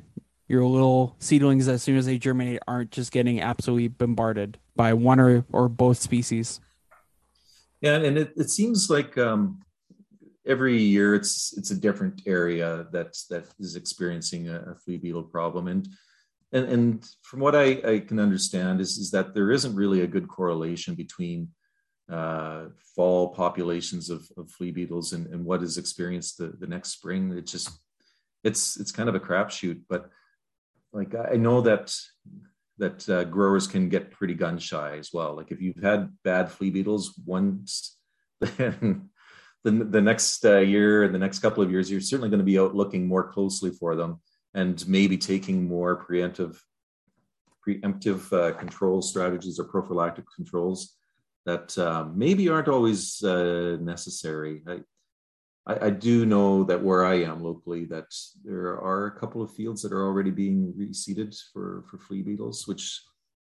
your 0.49 0.64
little 0.64 1.14
seedlings 1.18 1.68
as 1.68 1.83
soon 1.83 1.96
as 1.96 2.07
they 2.07 2.18
germinate 2.18 2.61
aren't 2.66 2.90
just 2.90 3.12
getting 3.12 3.40
absolutely 3.40 3.88
bombarded 3.88 4.59
by 4.75 4.94
one 4.94 5.20
or 5.20 5.44
or 5.53 5.68
both 5.68 5.99
species. 5.99 6.61
Yeah, 7.81 7.96
and 7.96 8.18
it, 8.18 8.33
it 8.37 8.51
seems 8.51 8.90
like 8.90 9.16
um, 9.16 9.61
every 10.46 10.79
year 10.79 11.14
it's 11.14 11.57
it's 11.57 11.70
a 11.70 11.81
different 11.81 12.22
area 12.26 12.87
that's 12.92 13.26
that 13.26 13.46
is 13.59 13.76
experiencing 13.76 14.48
a, 14.48 14.61
a 14.72 14.74
flea 14.74 14.96
beetle 14.96 15.24
problem, 15.24 15.68
and 15.68 15.88
and 16.53 16.66
and 16.66 17.09
from 17.22 17.40
what 17.40 17.55
I, 17.55 17.81
I 17.85 17.98
can 18.00 18.18
understand 18.18 18.81
is 18.81 18.98
is 18.98 19.11
that 19.11 19.35
there 19.35 19.50
isn't 19.50 19.74
really 19.74 20.03
a 20.03 20.07
good 20.07 20.29
correlation 20.29 20.94
between 20.94 21.48
uh, 22.11 22.64
fall 22.96 23.29
populations 23.29 24.11
of, 24.11 24.29
of 24.37 24.50
flea 24.50 24.72
beetles 24.72 25.12
and, 25.12 25.29
and 25.29 25.44
what 25.44 25.62
is 25.62 25.79
experienced 25.79 26.38
the, 26.38 26.48
the 26.59 26.66
next 26.66 26.90
spring. 26.90 27.37
It 27.37 27.46
just 27.46 27.70
it's 28.42 28.79
it's 28.79 28.92
kind 28.92 29.09
of 29.09 29.14
a 29.14 29.20
crapshoot, 29.20 29.83
but 29.88 30.11
like 30.92 31.14
I 31.14 31.37
know 31.37 31.61
that 31.62 31.94
that 32.79 33.09
uh, 33.09 33.24
growers 33.24 33.66
can 33.66 33.88
get 33.88 34.11
pretty 34.11 34.35
gun 34.35 34.59
shy 34.59 34.96
as 34.96 35.11
well. 35.12 35.37
Like 35.37 35.53
if 35.53 35.61
you've 35.61 35.83
had 35.83 36.11
bad 36.24 36.50
flea 36.50 36.70
beetles 36.70 37.14
once, 37.26 37.98
then 38.40 39.10
the, 39.64 39.70
the 39.70 40.01
next 40.01 40.44
uh, 40.44 40.59
year 40.59 41.05
and 41.05 41.14
the 41.14 41.18
next 41.18 41.40
couple 41.40 41.62
of 41.62 41.70
years, 41.70 41.90
you're 41.90 42.01
certainly 42.01 42.31
going 42.31 42.38
to 42.38 42.44
be 42.44 42.59
out 42.59 42.75
looking 42.75 43.07
more 43.07 43.31
closely 43.31 43.70
for 43.70 43.94
them 43.94 44.20
and 44.55 44.87
maybe 44.88 45.16
taking 45.16 45.68
more 45.68 46.05
preemptive 46.05 46.59
preemptive 47.66 48.33
uh, 48.33 48.57
control 48.57 49.03
strategies 49.03 49.61
or 49.61 49.64
prophylactic 49.64 50.25
controls 50.35 50.96
that 51.44 51.77
uh, 51.77 52.07
maybe 52.14 52.49
aren't 52.49 52.68
always 52.68 53.23
uh, 53.23 53.77
necessary. 53.81 54.62
I, 54.66 54.81
I, 55.66 55.87
I, 55.87 55.90
do 55.90 56.25
know 56.25 56.64
that 56.64 56.83
where 56.83 57.05
I 57.05 57.23
am 57.23 57.42
locally, 57.42 57.85
that 57.87 58.07
there 58.42 58.81
are 58.81 59.07
a 59.07 59.20
couple 59.20 59.42
of 59.42 59.55
fields 59.55 59.83
that 59.83 59.92
are 59.92 60.07
already 60.07 60.31
being 60.31 60.73
reseeded 60.79 61.38
for 61.53 61.85
for 61.88 61.99
flea 61.99 62.23
beetles, 62.23 62.66
which 62.66 63.03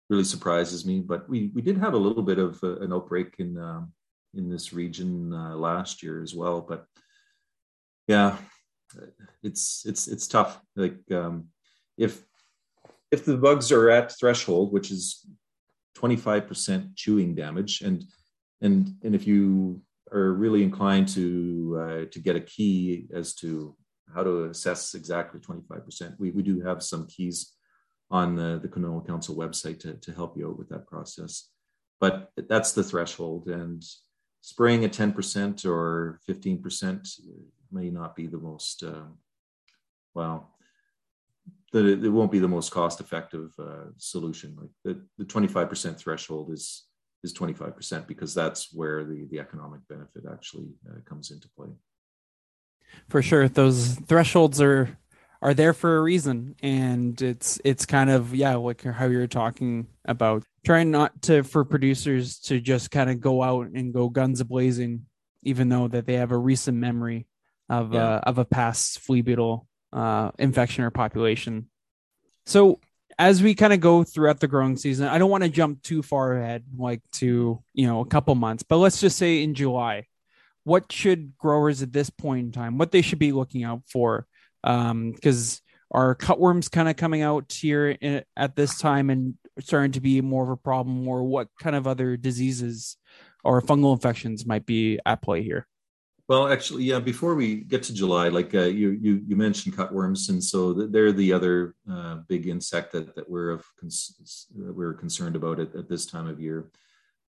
really 0.09 0.23
surprises 0.23 0.85
me. 0.85 0.99
But 0.99 1.29
we 1.29 1.51
we 1.53 1.61
did 1.61 1.77
have 1.77 1.93
a 1.93 1.97
little 2.05 2.23
bit 2.23 2.39
of 2.39 2.61
a, 2.63 2.77
an 2.77 2.91
outbreak 2.91 3.35
in 3.37 3.57
um, 3.57 3.93
in 4.35 4.49
this 4.49 4.73
region 4.73 5.33
uh, 5.33 5.55
last 5.55 6.03
year 6.03 6.21
as 6.21 6.33
well. 6.33 6.61
But 6.61 6.85
yeah, 8.07 8.37
it's 9.43 9.83
it's 9.85 10.07
it's 10.07 10.27
tough. 10.27 10.59
Like 10.75 10.99
um, 11.11 11.47
if 11.97 12.23
if 13.11 13.25
the 13.25 13.37
bugs 13.37 13.71
are 13.71 13.89
at 13.89 14.17
threshold, 14.17 14.71
which 14.71 14.91
is 14.91 15.25
25% 15.97 16.95
chewing 16.95 17.35
damage, 17.35 17.81
and 17.81 18.03
and 18.61 18.95
and 19.03 19.15
if 19.15 19.27
you 19.27 19.81
are 20.11 20.33
really 20.33 20.63
inclined 20.63 21.07
to 21.09 21.77
uh, 21.81 22.05
to 22.11 22.19
get 22.19 22.35
a 22.35 22.41
key 22.41 23.07
as 23.13 23.33
to 23.35 23.75
how 24.13 24.23
to 24.23 24.45
assess 24.45 24.93
exactly 24.93 25.39
25%. 25.39 26.15
We, 26.19 26.31
we 26.31 26.43
do 26.43 26.61
have 26.61 26.83
some 26.83 27.07
keys 27.07 27.53
on 28.09 28.35
the, 28.35 28.59
the 28.61 28.67
Canola 28.67 29.05
Council 29.05 29.35
website 29.35 29.79
to, 29.81 29.93
to 29.93 30.11
help 30.11 30.37
you 30.37 30.49
out 30.49 30.57
with 30.57 30.69
that 30.69 30.87
process. 30.87 31.49
But 31.99 32.29
that's 32.35 32.73
the 32.73 32.83
threshold. 32.83 33.47
And 33.47 33.83
spraying 34.41 34.83
at 34.83 34.91
10% 34.91 35.65
or 35.65 36.19
15% 36.27 37.19
may 37.71 37.89
not 37.89 38.15
be 38.15 38.27
the 38.27 38.37
most, 38.37 38.83
uh, 38.83 39.05
well, 40.13 40.55
the, 41.71 41.87
it 41.87 42.09
won't 42.09 42.31
be 42.31 42.39
the 42.39 42.47
most 42.47 42.71
cost 42.71 42.99
effective 42.99 43.53
uh, 43.57 43.91
solution. 43.97 44.55
Like 44.59 44.69
the, 44.83 45.01
the 45.17 45.25
25% 45.25 45.97
threshold 45.97 46.51
is 46.51 46.85
is 47.23 47.33
25% 47.33 48.07
because 48.07 48.33
that's 48.33 48.73
where 48.73 49.03
the, 49.03 49.27
the 49.29 49.39
economic 49.39 49.81
benefit 49.87 50.23
actually 50.31 50.69
uh, 50.89 50.99
comes 51.07 51.31
into 51.31 51.47
play. 51.55 51.69
For 53.09 53.21
sure. 53.21 53.47
Those 53.47 53.95
thresholds 54.07 54.59
are 54.59 54.97
are 55.41 55.53
there 55.53 55.73
for 55.73 55.97
a 55.97 56.01
reason 56.01 56.55
and 56.61 57.21
it's 57.21 57.59
it's 57.65 57.85
kind 57.85 58.09
of 58.09 58.35
yeah 58.35 58.55
like 58.55 58.83
how 58.83 59.07
you're 59.07 59.27
talking 59.27 59.87
about 60.05 60.43
trying 60.65 60.91
not 60.91 61.21
to 61.21 61.43
for 61.43 61.65
producers 61.65 62.39
to 62.39 62.59
just 62.59 62.91
kind 62.91 63.09
of 63.09 63.19
go 63.19 63.41
out 63.41 63.67
and 63.67 63.93
go 63.93 64.09
guns 64.09 64.39
a 64.39 64.45
blazing 64.45 65.05
even 65.43 65.69
though 65.69 65.87
that 65.87 66.05
they 66.05 66.13
have 66.13 66.31
a 66.31 66.37
recent 66.37 66.77
memory 66.77 67.27
of 67.69 67.93
yeah. 67.93 68.15
uh, 68.15 68.19
of 68.23 68.37
a 68.37 68.45
past 68.45 68.99
flea 68.99 69.21
beetle 69.21 69.67
uh, 69.93 70.31
infection 70.37 70.83
or 70.83 70.91
population 70.91 71.67
so 72.45 72.79
as 73.19 73.43
we 73.43 73.53
kind 73.53 73.73
of 73.73 73.79
go 73.79 74.03
throughout 74.03 74.39
the 74.39 74.47
growing 74.47 74.77
season, 74.77 75.07
I 75.07 75.19
don't 75.19 75.29
want 75.29 75.43
to 75.43 75.49
jump 75.49 75.83
too 75.83 76.01
far 76.01 76.37
ahead, 76.37 76.63
like 76.75 77.01
to, 77.13 77.61
you 77.73 77.85
know, 77.85 77.99
a 77.99 78.05
couple 78.05 78.33
months, 78.33 78.63
but 78.63 78.77
let's 78.77 78.99
just 78.99 79.17
say 79.17 79.43
in 79.43 79.53
July, 79.53 80.07
what 80.63 80.91
should 80.91 81.37
growers 81.37 81.83
at 81.83 81.93
this 81.93 82.09
point 82.09 82.45
in 82.47 82.51
time, 82.51 82.79
what 82.79 82.91
they 82.91 83.03
should 83.03 83.19
be 83.19 83.31
looking 83.31 83.63
out 83.63 83.83
for? 83.87 84.25
Um, 84.63 85.11
because 85.11 85.61
are 85.91 86.15
cutworms 86.15 86.71
kind 86.71 86.87
of 86.87 86.95
coming 86.95 87.21
out 87.21 87.51
here 87.51 87.89
in, 87.89 88.23
at 88.37 88.55
this 88.55 88.77
time 88.77 89.09
and 89.09 89.35
starting 89.59 89.91
to 89.93 90.01
be 90.01 90.21
more 90.21 90.43
of 90.43 90.49
a 90.49 90.57
problem, 90.57 91.07
or 91.07 91.23
what 91.23 91.49
kind 91.59 91.75
of 91.75 91.87
other 91.87 92.17
diseases 92.17 92.97
or 93.43 93.61
fungal 93.61 93.93
infections 93.93 94.45
might 94.45 94.65
be 94.65 94.99
at 95.05 95.21
play 95.21 95.43
here? 95.43 95.67
Well, 96.27 96.47
actually, 96.47 96.85
yeah. 96.85 96.99
Before 96.99 97.35
we 97.35 97.57
get 97.57 97.83
to 97.83 97.93
July, 97.93 98.29
like 98.29 98.55
uh, 98.55 98.61
you, 98.61 98.91
you 98.91 99.21
you 99.27 99.35
mentioned 99.35 99.75
cutworms, 99.75 100.29
and 100.29 100.41
so 100.41 100.71
they're 100.71 101.11
the 101.11 101.33
other 101.33 101.75
uh, 101.91 102.19
big 102.29 102.47
insect 102.47 102.93
that, 102.93 103.15
that 103.15 103.29
we're 103.29 103.49
of 103.49 103.65
cons- 103.77 104.47
we're 104.55 104.93
concerned 104.93 105.35
about 105.35 105.59
at, 105.59 105.75
at 105.75 105.89
this 105.89 106.05
time 106.05 106.27
of 106.27 106.39
year. 106.39 106.71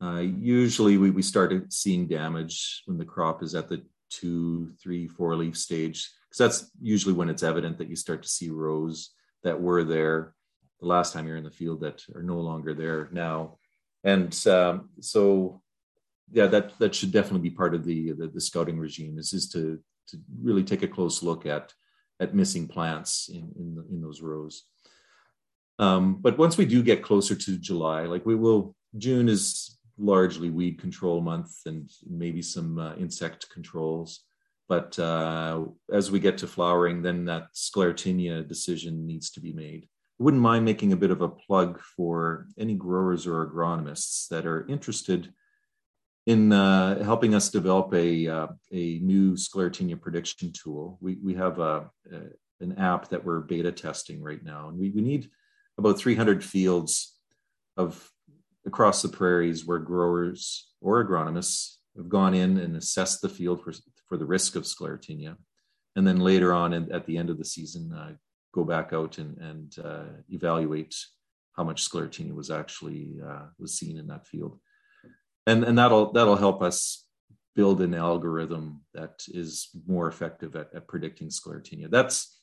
Uh, 0.03 0.19
usually, 0.19 0.99
we 0.99 1.11
we 1.11 1.23
start 1.23 1.73
seeing 1.73 2.09
damage 2.09 2.83
when 2.85 2.99
the 2.99 3.05
crop 3.05 3.43
is 3.43 3.55
at 3.55 3.69
the 3.71 3.83
two, 4.11 4.71
three, 4.83 5.09
four 5.09 5.35
leaf 5.35 5.57
stage, 5.57 6.11
because 6.31 6.39
that's 6.61 6.71
usually 6.81 7.15
when 7.15 7.29
it's 7.29 7.43
evident 7.43 7.79
that 7.79 7.89
you 7.89 7.97
start 7.97 8.23
to 8.23 8.29
see 8.29 8.51
rows 8.51 9.11
that 9.43 9.61
were 9.61 9.85
there 9.85 10.35
the 10.81 10.87
last 10.87 11.13
time 11.13 11.27
you're 11.27 11.37
in 11.37 11.45
the 11.45 11.51
field 11.51 11.81
that 11.81 12.03
are 12.15 12.23
no 12.23 12.39
longer 12.39 12.73
there 12.73 13.09
now. 13.13 13.59
And 14.05 14.35
um, 14.47 14.91
so 15.01 15.61
yeah, 16.33 16.47
that 16.47 16.79
that 16.79 16.95
should 16.95 17.13
definitely 17.13 17.49
be 17.49 17.55
part 17.55 17.75
of 17.75 17.85
the 17.85 18.13
the, 18.13 18.29
the 18.29 18.41
scouting 18.41 18.79
regime. 18.79 19.19
Is 19.19 19.33
is 19.33 19.49
to 19.51 19.79
to 20.09 20.19
really 20.41 20.65
take 20.65 20.83
a 20.83 20.89
close 20.89 21.23
look 21.23 21.45
at 21.47 21.75
at 22.21 22.35
missing 22.35 22.69
plants 22.69 23.29
in 23.29 23.53
in, 23.59 23.75
the, 23.75 23.85
in 23.91 24.01
those 24.01 24.23
rows. 24.23 24.65
Um, 25.79 26.17
but 26.21 26.39
once 26.39 26.57
we 26.57 26.67
do 26.67 26.83
get 26.83 27.03
closer 27.03 27.35
to 27.35 27.57
July, 27.57 28.03
like 28.03 28.27
we 28.27 28.35
will, 28.35 28.77
June 28.99 29.31
is 29.31 29.79
largely 29.99 30.51
weed 30.51 30.79
control 30.79 31.23
month 31.23 31.53
and 31.65 31.91
maybe 32.07 32.43
some 32.43 32.79
uh, 32.79 32.95
insect 32.97 33.49
controls. 33.51 34.21
But 34.71 34.97
uh, 35.01 35.65
as 35.93 36.13
we 36.13 36.21
get 36.21 36.39
to 36.39 36.47
flowering, 36.47 37.03
then 37.03 37.25
that 37.25 37.49
sclerotinia 37.57 38.47
decision 38.47 39.05
needs 39.05 39.29
to 39.31 39.41
be 39.41 39.53
made. 39.53 39.89
I 40.21 40.23
wouldn't 40.23 40.45
mind 40.45 40.65
making 40.65 40.93
a 40.93 40.97
bit 40.97 41.11
of 41.11 41.23
a 41.23 41.29
plug 41.29 41.81
for 41.97 42.47
any 42.57 42.77
growers 42.77 43.27
or 43.27 43.45
agronomists 43.45 44.29
that 44.29 44.47
are 44.47 44.69
interested 44.69 45.35
in 46.27 46.53
uh, 46.53 47.03
helping 47.03 47.35
us 47.35 47.51
develop 47.51 47.93
a 47.95 48.29
uh, 48.29 48.47
a 48.71 49.01
new 49.01 49.33
sclerotinia 49.33 50.01
prediction 50.01 50.53
tool. 50.53 50.99
We 51.01 51.19
we 51.21 51.35
have 51.35 51.59
a, 51.59 51.91
a, 52.13 52.21
an 52.61 52.79
app 52.79 53.09
that 53.09 53.25
we're 53.25 53.41
beta 53.41 53.73
testing 53.73 54.23
right 54.23 54.45
now, 54.45 54.69
and 54.69 54.79
we 54.79 54.91
we 54.91 55.01
need 55.01 55.31
about 55.79 55.99
300 55.99 56.45
fields 56.45 57.19
of 57.77 58.09
across 58.65 59.03
the 59.03 59.09
prairies 59.09 59.67
where 59.67 59.81
growers 59.81 60.71
or 60.81 61.05
agronomists 61.05 61.79
have 61.97 62.09
gone 62.09 62.35
in 62.35 62.59
and 62.59 62.77
assessed 62.77 63.21
the 63.21 63.29
field 63.29 63.65
for 63.65 63.73
for 64.11 64.19
the 64.19 64.27
risk 64.27 64.57
of 64.57 64.65
sclerotinia, 64.65 65.37
and 65.97 66.07
then 66.07 66.21
later 66.21 66.53
on 66.53 66.75
in, 66.75 66.93
at 66.93 67.07
the 67.07 67.17
end 67.17 67.31
of 67.31 67.39
the 67.39 67.45
season 67.47 67.91
uh, 67.95 68.13
go 68.53 68.65
back 68.65 68.93
out 68.93 69.17
and 69.17 69.39
and 69.39 69.77
uh, 69.83 70.05
evaluate 70.29 70.95
how 71.57 71.65
much 71.65 71.89
sclerotinia 71.89 72.35
was 72.35 72.51
actually 72.51 73.17
uh, 73.27 73.47
was 73.59 73.79
seen 73.79 73.97
in 73.97 74.09
that 74.09 74.27
field 74.27 74.61
and 75.47 75.65
and 75.65 75.79
that'll 75.79 76.13
that'll 76.13 76.37
help 76.37 76.63
us 76.63 77.07
build 77.57 77.81
an 77.81 77.95
algorithm 77.95 78.83
that 78.95 79.23
is 79.29 79.71
more 79.87 80.09
effective 80.09 80.55
at, 80.55 80.69
at 80.75 80.87
predicting 80.87 81.29
sclerotinia. 81.29 81.91
That's 81.91 82.39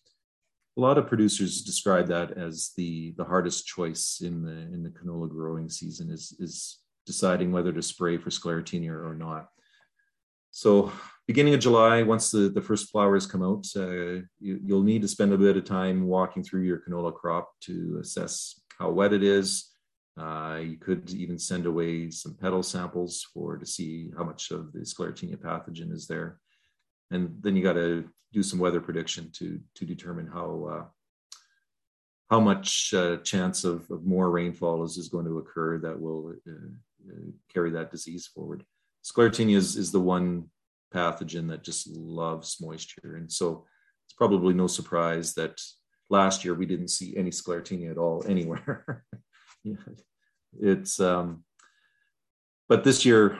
a 0.77 0.82
lot 0.82 0.97
of 0.97 1.08
producers 1.08 1.62
describe 1.62 2.08
that 2.08 2.32
as 2.38 2.71
the 2.77 3.13
the 3.17 3.25
hardest 3.25 3.65
choice 3.65 4.21
in 4.21 4.43
the 4.43 4.58
in 4.73 4.84
the 4.84 4.89
canola 4.89 5.30
growing 5.30 5.69
season 5.69 6.12
is 6.12 6.36
is 6.39 6.80
deciding 7.06 7.51
whether 7.51 7.71
to 7.71 7.82
spray 7.82 8.17
for 8.17 8.30
sclerotinia 8.30 8.91
or 8.91 9.15
not. 9.15 9.47
So 10.51 10.91
beginning 11.27 11.53
of 11.53 11.59
July, 11.59 12.03
once 12.03 12.31
the, 12.31 12.49
the 12.49 12.61
first 12.61 12.89
flowers 12.89 13.27
come 13.27 13.43
out, 13.43 13.65
uh, 13.75 14.21
you, 14.39 14.59
will 14.63 14.81
need 14.81 15.01
to 15.01 15.07
spend 15.07 15.33
a 15.33 15.37
bit 15.37 15.57
of 15.57 15.65
time 15.65 16.07
walking 16.07 16.43
through 16.43 16.61
your 16.61 16.79
canola 16.79 17.13
crop 17.13 17.51
to 17.61 17.97
assess 18.01 18.61
how 18.79 18.89
wet 18.89 19.13
it 19.13 19.23
is, 19.23 19.71
uh, 20.17 20.59
you 20.63 20.77
could 20.77 21.09
even 21.11 21.37
send 21.37 21.65
away 21.65 22.09
some 22.09 22.35
petal 22.35 22.63
samples 22.63 23.25
for 23.33 23.57
to 23.57 23.65
see 23.65 24.09
how 24.17 24.23
much 24.23 24.51
of 24.51 24.71
the 24.73 24.79
sclerotinia 24.79 25.37
pathogen 25.37 25.91
is 25.91 26.07
there, 26.07 26.39
and 27.11 27.37
then 27.41 27.55
you 27.55 27.61
got 27.61 27.73
to 27.73 28.07
do 28.33 28.41
some 28.41 28.59
weather 28.59 28.81
prediction 28.81 29.29
to 29.31 29.59
to 29.75 29.85
determine 29.85 30.27
how 30.27 30.67
uh, 30.71 30.85
how 32.31 32.39
much 32.39 32.93
uh, 32.95 33.17
chance 33.17 33.63
of, 33.63 33.89
of, 33.91 34.03
more 34.03 34.31
rainfall 34.31 34.83
is, 34.83 34.97
is 34.97 35.07
going 35.07 35.25
to 35.25 35.37
occur 35.37 35.77
that 35.77 35.99
will 35.99 36.33
uh, 36.47 36.51
uh, 37.09 37.31
carry 37.53 37.69
that 37.71 37.91
disease 37.91 38.27
forward. 38.27 38.65
Sclerotinia 39.05 39.55
is, 39.55 39.77
is 39.77 39.91
the 39.91 39.99
one 39.99 40.49
pathogen 40.93 41.50
that 41.50 41.63
just 41.63 41.88
loves 41.89 42.58
moisture, 42.62 43.15
and 43.15 43.32
so 43.32 43.65
it's 44.06 44.13
probably 44.13 44.54
no 44.54 44.67
surprise 44.67 45.34
that 45.34 45.60
last 46.10 46.45
year 46.45 46.54
we 46.54 46.65
didn't 46.65 46.89
see 46.89 47.15
any 47.17 47.30
sclerotinia 47.30 47.91
at 47.91 47.97
all 47.97 48.23
anywhere. 48.28 49.06
it's 50.60 51.00
um, 51.00 51.43
but 52.69 52.84
this 52.84 53.06
year, 53.06 53.39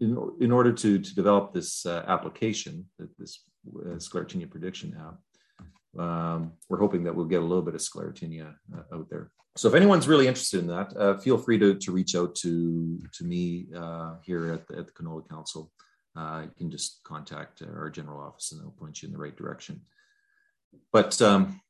in, 0.00 0.16
in 0.40 0.52
order 0.52 0.72
to 0.72 0.98
to 0.98 1.14
develop 1.14 1.52
this 1.52 1.86
uh, 1.86 2.04
application, 2.06 2.86
this 3.18 3.44
uh, 3.68 3.96
sclerotinia 3.96 4.50
prediction 4.50 4.96
app, 4.98 6.00
um, 6.00 6.52
we're 6.68 6.78
hoping 6.78 7.04
that 7.04 7.14
we'll 7.14 7.26
get 7.26 7.40
a 7.40 7.44
little 7.44 7.62
bit 7.62 7.74
of 7.74 7.80
sclerotinia 7.80 8.54
uh, 8.74 8.96
out 8.96 9.08
there. 9.10 9.30
So 9.56 9.68
if 9.68 9.74
anyone's 9.74 10.06
really 10.06 10.28
interested 10.28 10.60
in 10.60 10.68
that, 10.68 10.96
uh, 10.96 11.18
feel 11.18 11.36
free 11.36 11.58
to, 11.58 11.74
to 11.74 11.92
reach 11.92 12.14
out 12.14 12.34
to 12.36 13.00
to 13.12 13.24
me 13.24 13.66
uh, 13.76 14.14
here 14.24 14.52
at 14.52 14.66
the, 14.68 14.78
at 14.78 14.86
the 14.86 14.92
Canola 14.92 15.28
Council. 15.28 15.70
Uh, 16.16 16.42
you 16.44 16.50
can 16.56 16.70
just 16.70 17.00
contact 17.04 17.62
our 17.62 17.90
general 17.90 18.20
office 18.20 18.52
and 18.52 18.60
they'll 18.60 18.70
point 18.70 19.02
you 19.02 19.06
in 19.06 19.12
the 19.12 19.18
right 19.18 19.36
direction. 19.36 19.80
But 20.92 21.20
um, 21.22 21.60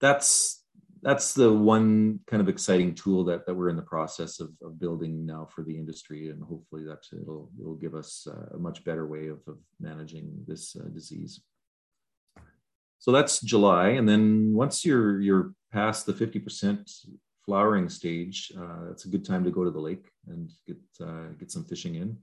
that's 0.00 0.62
that's 1.02 1.34
the 1.34 1.52
one 1.52 2.20
kind 2.26 2.40
of 2.40 2.48
exciting 2.48 2.94
tool 2.94 3.22
that, 3.24 3.46
that 3.46 3.54
we're 3.54 3.68
in 3.68 3.76
the 3.76 3.82
process 3.82 4.40
of, 4.40 4.50
of 4.62 4.80
building 4.80 5.24
now 5.24 5.46
for 5.54 5.62
the 5.62 5.76
industry. 5.76 6.30
And 6.30 6.42
hopefully 6.42 6.84
that 6.84 7.04
it'll, 7.12 7.50
it'll 7.60 7.76
give 7.76 7.94
us 7.94 8.26
a 8.54 8.58
much 8.58 8.82
better 8.82 9.06
way 9.06 9.28
of, 9.28 9.38
of 9.46 9.58
managing 9.78 10.32
this 10.48 10.74
uh, 10.74 10.88
disease. 10.88 11.40
So 12.98 13.12
that's 13.12 13.40
july. 13.40 13.90
And 13.90 14.08
then 14.08 14.52
once 14.54 14.84
you're 14.84 15.20
you're 15.20 15.52
past 15.72 16.06
the 16.06 16.12
50% 16.12 16.90
flowering 17.44 17.88
stage 17.88 18.50
uh, 18.58 18.90
it's 18.90 19.04
a 19.04 19.08
good 19.08 19.24
time 19.24 19.44
to 19.44 19.52
go 19.52 19.62
to 19.62 19.70
the 19.70 19.78
lake 19.78 20.10
and 20.26 20.50
get 20.66 20.78
uh, 21.00 21.28
get 21.38 21.52
some 21.52 21.64
fishing 21.64 21.94
in 21.94 22.16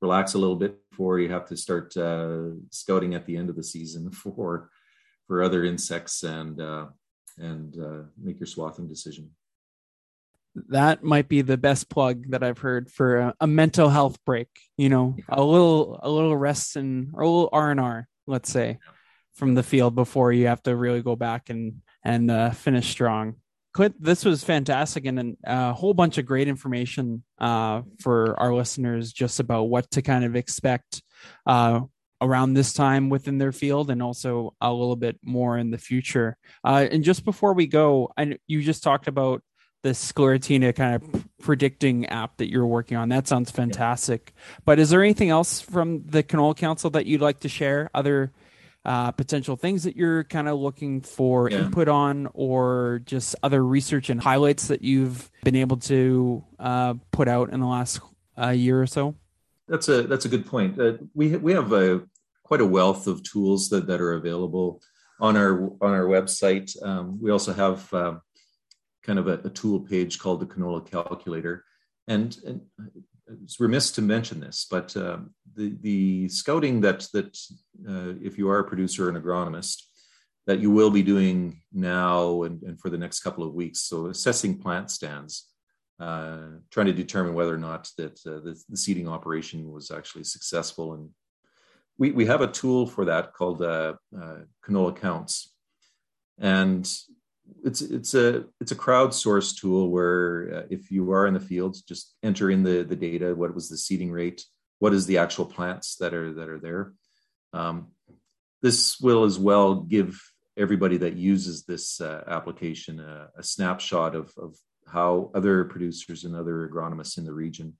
relax 0.00 0.34
a 0.34 0.38
little 0.38 0.56
bit 0.56 0.78
before 0.90 1.18
you 1.18 1.30
have 1.30 1.46
to 1.46 1.56
start 1.56 1.96
uh, 1.96 2.50
scouting 2.70 3.14
at 3.14 3.26
the 3.26 3.36
end 3.36 3.50
of 3.50 3.56
the 3.56 3.64
season 3.64 4.10
for 4.12 4.70
for 5.26 5.42
other 5.42 5.64
insects 5.64 6.22
and 6.22 6.60
uh, 6.60 6.86
and 7.36 7.76
uh, 7.78 8.02
make 8.20 8.40
your 8.40 8.46
swathing 8.46 8.88
decision. 8.88 9.30
That 10.70 11.04
might 11.04 11.28
be 11.28 11.42
the 11.42 11.56
best 11.56 11.88
plug 11.88 12.30
that 12.30 12.42
I've 12.42 12.58
heard 12.58 12.90
for 12.90 13.18
a, 13.18 13.34
a 13.40 13.46
mental 13.46 13.88
health 13.90 14.18
break. 14.24 14.48
You 14.76 14.88
know, 14.88 15.14
yeah. 15.16 15.24
a 15.28 15.42
little 15.42 16.00
a 16.02 16.10
little 16.10 16.36
rest 16.36 16.76
and 16.76 17.10
or 17.14 17.22
a 17.22 17.28
little 17.28 17.50
R 17.52 17.70
and 17.70 17.80
R, 17.80 18.08
let's 18.26 18.50
say, 18.50 18.68
yeah. 18.70 18.92
from 19.34 19.54
the 19.54 19.62
field 19.62 19.94
before 19.94 20.32
you 20.32 20.46
have 20.46 20.62
to 20.64 20.74
really 20.74 21.02
go 21.02 21.16
back 21.16 21.50
and 21.50 21.82
and 22.04 22.30
uh, 22.30 22.50
finish 22.50 22.88
strong. 22.88 23.36
Clint, 23.78 24.02
this 24.02 24.24
was 24.24 24.42
fantastic 24.42 25.06
and 25.06 25.36
a 25.44 25.72
whole 25.72 25.94
bunch 25.94 26.18
of 26.18 26.26
great 26.26 26.48
information 26.48 27.22
uh, 27.38 27.82
for 28.00 28.34
our 28.40 28.52
listeners 28.52 29.12
just 29.12 29.38
about 29.38 29.68
what 29.68 29.88
to 29.92 30.02
kind 30.02 30.24
of 30.24 30.34
expect 30.34 31.00
uh, 31.46 31.82
around 32.20 32.54
this 32.54 32.72
time 32.72 33.08
within 33.08 33.38
their 33.38 33.52
field 33.52 33.88
and 33.92 34.02
also 34.02 34.52
a 34.60 34.72
little 34.72 34.96
bit 34.96 35.16
more 35.22 35.56
in 35.56 35.70
the 35.70 35.78
future. 35.78 36.36
Uh, 36.64 36.88
and 36.90 37.04
just 37.04 37.24
before 37.24 37.52
we 37.52 37.68
go, 37.68 38.10
I, 38.18 38.38
you 38.48 38.62
just 38.62 38.82
talked 38.82 39.06
about 39.06 39.44
the 39.84 39.90
Sclerotinia 39.90 40.74
kind 40.74 40.96
of 40.96 41.28
predicting 41.40 42.06
app 42.06 42.38
that 42.38 42.50
you're 42.50 42.66
working 42.66 42.96
on. 42.96 43.10
That 43.10 43.28
sounds 43.28 43.52
fantastic. 43.52 44.32
Yeah. 44.34 44.42
But 44.64 44.80
is 44.80 44.90
there 44.90 45.04
anything 45.04 45.30
else 45.30 45.60
from 45.60 46.02
the 46.04 46.24
Canola 46.24 46.56
Council 46.56 46.90
that 46.90 47.06
you'd 47.06 47.20
like 47.20 47.38
to 47.40 47.48
share? 47.48 47.90
Other 47.94 48.32
uh, 48.84 49.10
potential 49.12 49.56
things 49.56 49.84
that 49.84 49.96
you're 49.96 50.24
kind 50.24 50.48
of 50.48 50.58
looking 50.58 51.00
for 51.00 51.50
yeah. 51.50 51.58
input 51.58 51.88
on, 51.88 52.28
or 52.34 53.02
just 53.04 53.36
other 53.42 53.64
research 53.64 54.10
and 54.10 54.20
highlights 54.20 54.68
that 54.68 54.82
you've 54.82 55.30
been 55.44 55.56
able 55.56 55.76
to 55.76 56.44
uh, 56.58 56.94
put 57.10 57.28
out 57.28 57.50
in 57.50 57.60
the 57.60 57.66
last 57.66 58.00
uh, 58.40 58.50
year 58.50 58.80
or 58.80 58.86
so? 58.86 59.14
That's 59.66 59.88
a 59.88 60.02
that's 60.02 60.24
a 60.24 60.28
good 60.28 60.46
point. 60.46 60.80
Uh, 60.80 60.94
we 61.14 61.36
we 61.36 61.52
have 61.52 61.72
a 61.72 62.02
quite 62.44 62.60
a 62.62 62.66
wealth 62.66 63.06
of 63.06 63.22
tools 63.22 63.68
that, 63.68 63.86
that 63.86 64.00
are 64.00 64.14
available 64.14 64.80
on 65.20 65.36
our 65.36 65.64
on 65.82 65.92
our 65.92 66.06
website. 66.06 66.70
Um, 66.82 67.20
we 67.20 67.30
also 67.30 67.52
have 67.52 67.92
uh, 67.92 68.14
kind 69.02 69.18
of 69.18 69.28
a, 69.28 69.34
a, 69.44 69.50
tool 69.50 69.80
page 69.80 70.18
called 70.18 70.40
the 70.40 70.46
Canola 70.46 70.88
Calculator, 70.88 71.64
and, 72.06 72.36
and 72.46 72.60
it's 73.42 73.60
remiss 73.60 73.90
to 73.92 74.02
mention 74.02 74.40
this, 74.40 74.66
but 74.70 74.96
uh, 74.96 75.18
the 75.54 75.76
the 75.80 76.28
scouting 76.28 76.80
that 76.82 77.06
that 77.12 77.36
uh, 77.88 78.14
if 78.22 78.38
you 78.38 78.48
are 78.48 78.60
a 78.60 78.68
producer 78.68 79.08
and 79.08 79.22
agronomist 79.22 79.82
that 80.46 80.60
you 80.60 80.70
will 80.70 80.90
be 80.90 81.02
doing 81.02 81.60
now 81.74 82.42
and, 82.44 82.62
and 82.62 82.80
for 82.80 82.88
the 82.88 82.96
next 82.96 83.20
couple 83.20 83.44
of 83.44 83.52
weeks. 83.52 83.82
So 83.82 84.06
assessing 84.06 84.56
plant 84.56 84.90
stands 84.90 85.44
uh, 86.00 86.38
trying 86.70 86.86
to 86.86 86.92
determine 86.94 87.34
whether 87.34 87.54
or 87.54 87.58
not 87.58 87.90
that 87.98 88.18
uh, 88.26 88.40
the, 88.40 88.58
the, 88.70 88.76
seeding 88.76 89.08
operation 89.08 89.70
was 89.70 89.90
actually 89.90 90.24
successful. 90.24 90.94
And 90.94 91.10
we, 91.98 92.12
we 92.12 92.24
have 92.24 92.40
a 92.40 92.46
tool 92.46 92.86
for 92.86 93.04
that 93.04 93.34
called 93.34 93.60
uh, 93.60 93.94
uh 94.16 94.38
Canola 94.64 94.96
Counts, 94.96 95.54
and 96.38 96.88
it's 97.64 97.80
it's 97.80 98.14
a 98.14 98.44
it's 98.60 98.72
a 98.72 98.76
crowdsourced 98.76 99.58
tool 99.58 99.90
where 99.90 100.50
uh, 100.54 100.66
if 100.70 100.90
you 100.90 101.12
are 101.12 101.26
in 101.26 101.34
the 101.34 101.40
field, 101.40 101.76
just 101.86 102.14
enter 102.22 102.50
in 102.50 102.62
the 102.62 102.82
the 102.82 102.96
data. 102.96 103.34
What 103.34 103.54
was 103.54 103.68
the 103.68 103.76
seeding 103.76 104.10
rate? 104.10 104.44
What 104.78 104.94
is 104.94 105.06
the 105.06 105.18
actual 105.18 105.46
plants 105.46 105.96
that 105.96 106.14
are 106.14 106.32
that 106.34 106.48
are 106.48 106.58
there? 106.58 106.92
Um, 107.52 107.88
this 108.62 108.98
will 109.00 109.24
as 109.24 109.38
well 109.38 109.76
give 109.76 110.20
everybody 110.56 110.96
that 110.98 111.16
uses 111.16 111.64
this 111.64 112.00
uh, 112.00 112.24
application 112.26 112.98
a, 113.00 113.28
a 113.38 113.42
snapshot 113.42 114.16
of, 114.16 114.32
of 114.36 114.56
how 114.86 115.30
other 115.34 115.64
producers 115.64 116.24
and 116.24 116.34
other 116.34 116.68
agronomists 116.68 117.16
in 117.16 117.24
the 117.24 117.32
region 117.32 117.74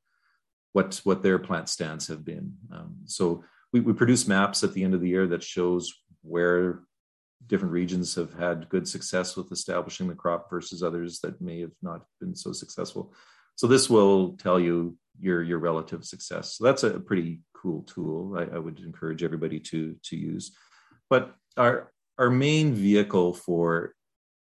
what 0.73 1.01
what 1.05 1.23
their 1.23 1.39
plant 1.39 1.69
stands 1.69 2.07
have 2.07 2.25
been. 2.25 2.55
Um, 2.73 2.99
so 3.05 3.43
we, 3.73 3.81
we 3.81 3.93
produce 3.93 4.29
maps 4.29 4.63
at 4.63 4.73
the 4.73 4.85
end 4.85 4.95
of 4.95 5.01
the 5.01 5.09
year 5.09 5.27
that 5.27 5.43
shows 5.43 5.93
where 6.23 6.83
different 7.46 7.72
regions 7.72 8.14
have 8.14 8.35
had 8.35 8.68
good 8.68 8.88
success 8.88 9.37
with 9.37 9.53
establishing 9.53 10.09
the 10.09 10.14
crop 10.14 10.51
versus 10.51 10.83
others 10.83 11.20
that 11.20 11.40
may 11.40 11.61
have 11.61 11.72
not 11.83 12.05
been 12.20 12.35
so 12.35 12.53
successful. 12.53 13.12
So 13.57 13.66
this 13.66 13.88
will 13.88 14.37
tell 14.37 14.61
you 14.61 14.96
your 15.20 15.42
your 15.42 15.59
relative 15.59 16.05
success. 16.05 16.57
So 16.57 16.64
that's 16.64 16.85
a 16.85 17.01
pretty 17.01 17.40
cool 17.55 17.83
tool. 17.83 18.37
I, 18.38 18.57
I 18.57 18.59
would 18.59 18.79
encourage 18.81 19.22
everybody 19.22 19.61
to 19.61 19.96
to 20.05 20.16
use. 20.16 20.57
But 21.11 21.35
our 21.57 21.92
our 22.18 22.31
main 22.31 22.74
vehicle 22.74 23.35
for 23.35 23.94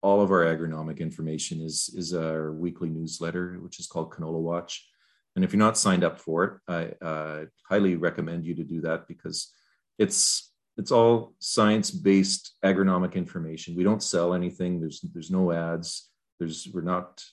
all 0.02 0.22
of 0.22 0.32
our 0.32 0.46
agronomic 0.46 1.00
information 1.00 1.62
is 1.62 1.90
is 1.96 2.14
our 2.14 2.52
weekly 2.52 2.90
newsletter, 2.90 3.58
which 3.60 3.80
is 3.80 3.88
called 3.88 4.12
Canola 4.12 4.40
Watch. 4.40 4.88
And 5.36 5.44
if 5.44 5.52
you're 5.52 5.60
not 5.60 5.78
signed 5.78 6.04
up 6.04 6.20
for 6.20 6.44
it, 6.46 6.54
I 6.68 7.06
uh, 7.06 7.46
highly 7.68 7.96
recommend 7.96 8.46
you 8.46 8.56
to 8.56 8.64
do 8.64 8.82
that 8.82 9.08
because 9.08 9.52
it's 9.98 10.52
it's 10.78 10.92
all 10.92 11.34
science-based 11.40 12.56
agronomic 12.64 13.14
information. 13.16 13.76
We 13.76 13.84
don't 13.84 14.04
sell 14.04 14.34
anything. 14.34 14.80
There's 14.80 15.02
there's 15.14 15.32
no 15.32 15.52
ads. 15.52 16.10
There's 16.40 16.68
we're 16.74 16.82
not 16.82 17.24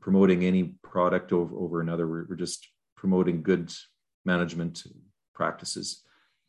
promoting 0.00 0.44
any 0.44 0.74
product 0.82 1.32
over 1.32 1.56
over 1.56 1.80
another. 1.80 2.06
We're, 2.06 2.26
we're 2.28 2.36
just 2.36 2.68
promoting 2.96 3.42
good 3.42 3.72
management 4.24 4.84
practices 5.34 6.02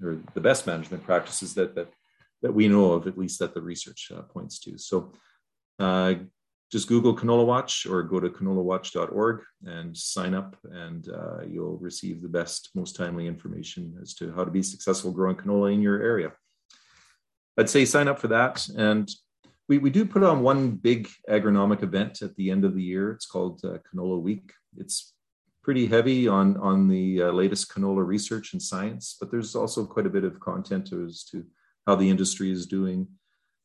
or 0.03 0.17
the 0.33 0.41
best 0.41 0.67
management 0.67 1.03
practices 1.05 1.53
that 1.55 1.75
that 1.75 1.89
that 2.41 2.53
we 2.53 2.67
know 2.67 2.91
of, 2.91 3.07
at 3.07 3.17
least 3.17 3.39
that 3.39 3.53
the 3.53 3.61
research 3.61 4.11
uh, 4.13 4.21
points 4.23 4.59
to. 4.59 4.77
So 4.77 5.13
uh, 5.79 6.15
just 6.73 6.87
Google 6.87 7.15
Canola 7.15 7.45
Watch 7.45 7.85
or 7.85 8.01
go 8.01 8.19
to 8.19 8.29
canolawatch.org 8.29 9.43
and 9.63 9.95
sign 9.95 10.33
up, 10.33 10.57
and 10.71 11.07
uh, 11.07 11.43
you'll 11.47 11.77
receive 11.77 12.23
the 12.23 12.27
best, 12.27 12.71
most 12.73 12.95
timely 12.95 13.27
information 13.27 13.95
as 14.01 14.15
to 14.15 14.33
how 14.33 14.43
to 14.43 14.49
be 14.49 14.63
successful 14.63 15.11
growing 15.11 15.35
canola 15.35 15.71
in 15.71 15.83
your 15.83 16.01
area. 16.01 16.31
I'd 17.59 17.69
say 17.69 17.85
sign 17.85 18.07
up 18.07 18.17
for 18.17 18.29
that. 18.29 18.67
And 18.75 19.07
we, 19.69 19.77
we 19.77 19.91
do 19.91 20.03
put 20.03 20.23
on 20.23 20.41
one 20.41 20.71
big 20.71 21.09
agronomic 21.29 21.83
event 21.83 22.23
at 22.23 22.35
the 22.37 22.49
end 22.49 22.65
of 22.65 22.73
the 22.73 22.81
year. 22.81 23.11
It's 23.11 23.27
called 23.27 23.61
uh, 23.63 23.77
Canola 23.87 24.19
Week. 24.19 24.51
It's 24.75 25.13
pretty 25.61 25.85
heavy 25.85 26.27
on, 26.27 26.57
on 26.57 26.87
the 26.87 27.21
uh, 27.21 27.31
latest 27.31 27.71
canola 27.71 28.03
research 28.03 28.53
and 28.53 28.61
science, 28.61 29.15
but 29.19 29.29
there's 29.29 29.55
also 29.55 29.85
quite 29.85 30.07
a 30.07 30.15
bit 30.17 30.23
of 30.23 30.39
content 30.39 30.91
as 30.91 31.23
to 31.25 31.45
how 31.85 31.95
the 31.95 32.09
industry 32.09 32.51
is 32.51 32.65
doing, 32.65 33.07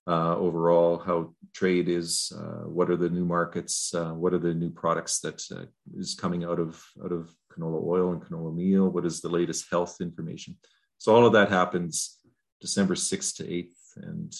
uh, 0.09 0.35
overall, 0.37 0.99
how 0.99 1.35
trade 1.53 1.87
is, 1.87 2.33
uh, 2.35 2.67
what 2.67 2.89
are 2.91 2.97
the 2.97 3.11
new 3.11 3.27
markets, 3.27 3.93
uh, 3.95 4.13
what 4.13 4.33
are 4.33 4.39
the 4.39 4.55
new 4.55 4.71
products 4.71 5.21
that 5.21 5.43
uh, 5.55 5.67
is 5.99 6.15
coming 6.15 6.45
out 6.45 6.59
of 6.59 6.83
out 7.05 7.13
of 7.13 7.31
canola 7.53 7.85
oil 7.85 8.13
and 8.13 8.23
canola 8.23 8.55
meal, 8.55 8.89
what 8.89 9.05
is 9.05 9.21
the 9.21 9.29
latest 9.29 9.67
health 9.71 10.01
information. 10.01 10.57
So 10.97 11.15
all 11.15 11.27
of 11.27 11.35
that 11.35 11.51
happens 11.51 12.17
December 12.63 12.95
6th 12.95 13.37
to 13.37 13.45
8th, 13.45 13.97
and 13.97 14.33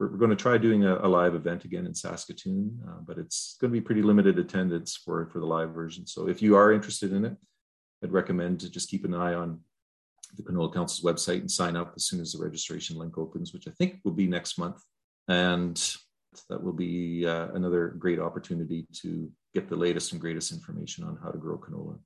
we're, 0.00 0.10
we're, 0.10 0.18
going 0.18 0.30
to 0.30 0.36
try 0.36 0.58
doing 0.58 0.84
a, 0.84 0.96
a, 0.96 1.08
live 1.08 1.36
event 1.36 1.64
again 1.64 1.86
in 1.86 1.94
Saskatoon, 1.94 2.76
uh, 2.88 3.00
but 3.06 3.16
it's 3.16 3.56
going 3.60 3.72
to 3.72 3.80
be 3.80 3.80
pretty 3.80 4.02
limited 4.02 4.40
attendance 4.40 4.96
for 4.96 5.28
for 5.28 5.38
the 5.38 5.46
live 5.46 5.70
version. 5.70 6.04
So 6.04 6.26
if 6.26 6.42
you 6.42 6.56
are 6.56 6.72
interested 6.72 7.12
in 7.12 7.24
it, 7.24 7.36
I'd 8.02 8.10
recommend 8.10 8.58
to 8.60 8.70
just 8.70 8.90
keep 8.90 9.04
an 9.04 9.14
eye 9.14 9.34
on 9.34 9.60
the 10.36 10.42
Canola 10.42 10.74
Council's 10.74 11.04
website 11.04 11.42
and 11.42 11.50
sign 11.50 11.76
up 11.76 11.92
as 11.94 12.06
soon 12.06 12.20
as 12.20 12.32
the 12.32 12.42
registration 12.42 12.98
link 12.98 13.16
opens, 13.16 13.52
which 13.52 13.68
I 13.68 13.70
think 13.78 14.00
will 14.02 14.12
be 14.12 14.26
next 14.26 14.58
month 14.58 14.82
and 15.28 15.96
that 16.48 16.62
will 16.62 16.72
be 16.72 17.26
uh, 17.26 17.48
another 17.54 17.88
great 17.98 18.18
opportunity 18.18 18.86
to 19.02 19.30
get 19.54 19.68
the 19.68 19.76
latest 19.76 20.12
and 20.12 20.20
greatest 20.20 20.52
information 20.52 21.04
on 21.04 21.18
how 21.22 21.30
to 21.30 21.38
grow 21.38 21.58
canola. 21.58 21.98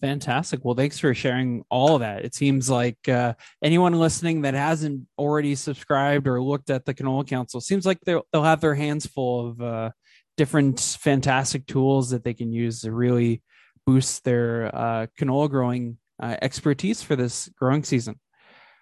Fantastic. 0.00 0.64
Well, 0.64 0.76
thanks 0.76 0.98
for 0.98 1.12
sharing 1.12 1.64
all 1.70 1.96
of 1.96 2.00
that. 2.00 2.24
It 2.24 2.34
seems 2.34 2.70
like 2.70 3.08
uh, 3.08 3.34
anyone 3.62 3.94
listening 3.94 4.42
that 4.42 4.54
hasn't 4.54 5.06
already 5.18 5.56
subscribed 5.56 6.28
or 6.28 6.40
looked 6.40 6.70
at 6.70 6.84
the 6.84 6.94
Canola 6.94 7.26
Council 7.26 7.60
seems 7.60 7.84
like 7.84 7.98
they'll, 8.02 8.24
they'll 8.32 8.44
have 8.44 8.60
their 8.60 8.76
hands 8.76 9.06
full 9.06 9.48
of 9.48 9.60
uh, 9.60 9.90
different 10.36 10.80
fantastic 11.00 11.66
tools 11.66 12.10
that 12.10 12.22
they 12.22 12.32
can 12.32 12.52
use 12.52 12.82
to 12.82 12.92
really 12.92 13.42
boost 13.86 14.22
their 14.22 14.70
uh, 14.72 15.06
canola 15.18 15.50
growing 15.50 15.98
uh, 16.22 16.36
expertise 16.42 17.02
for 17.02 17.16
this 17.16 17.48
growing 17.58 17.82
season. 17.82 18.20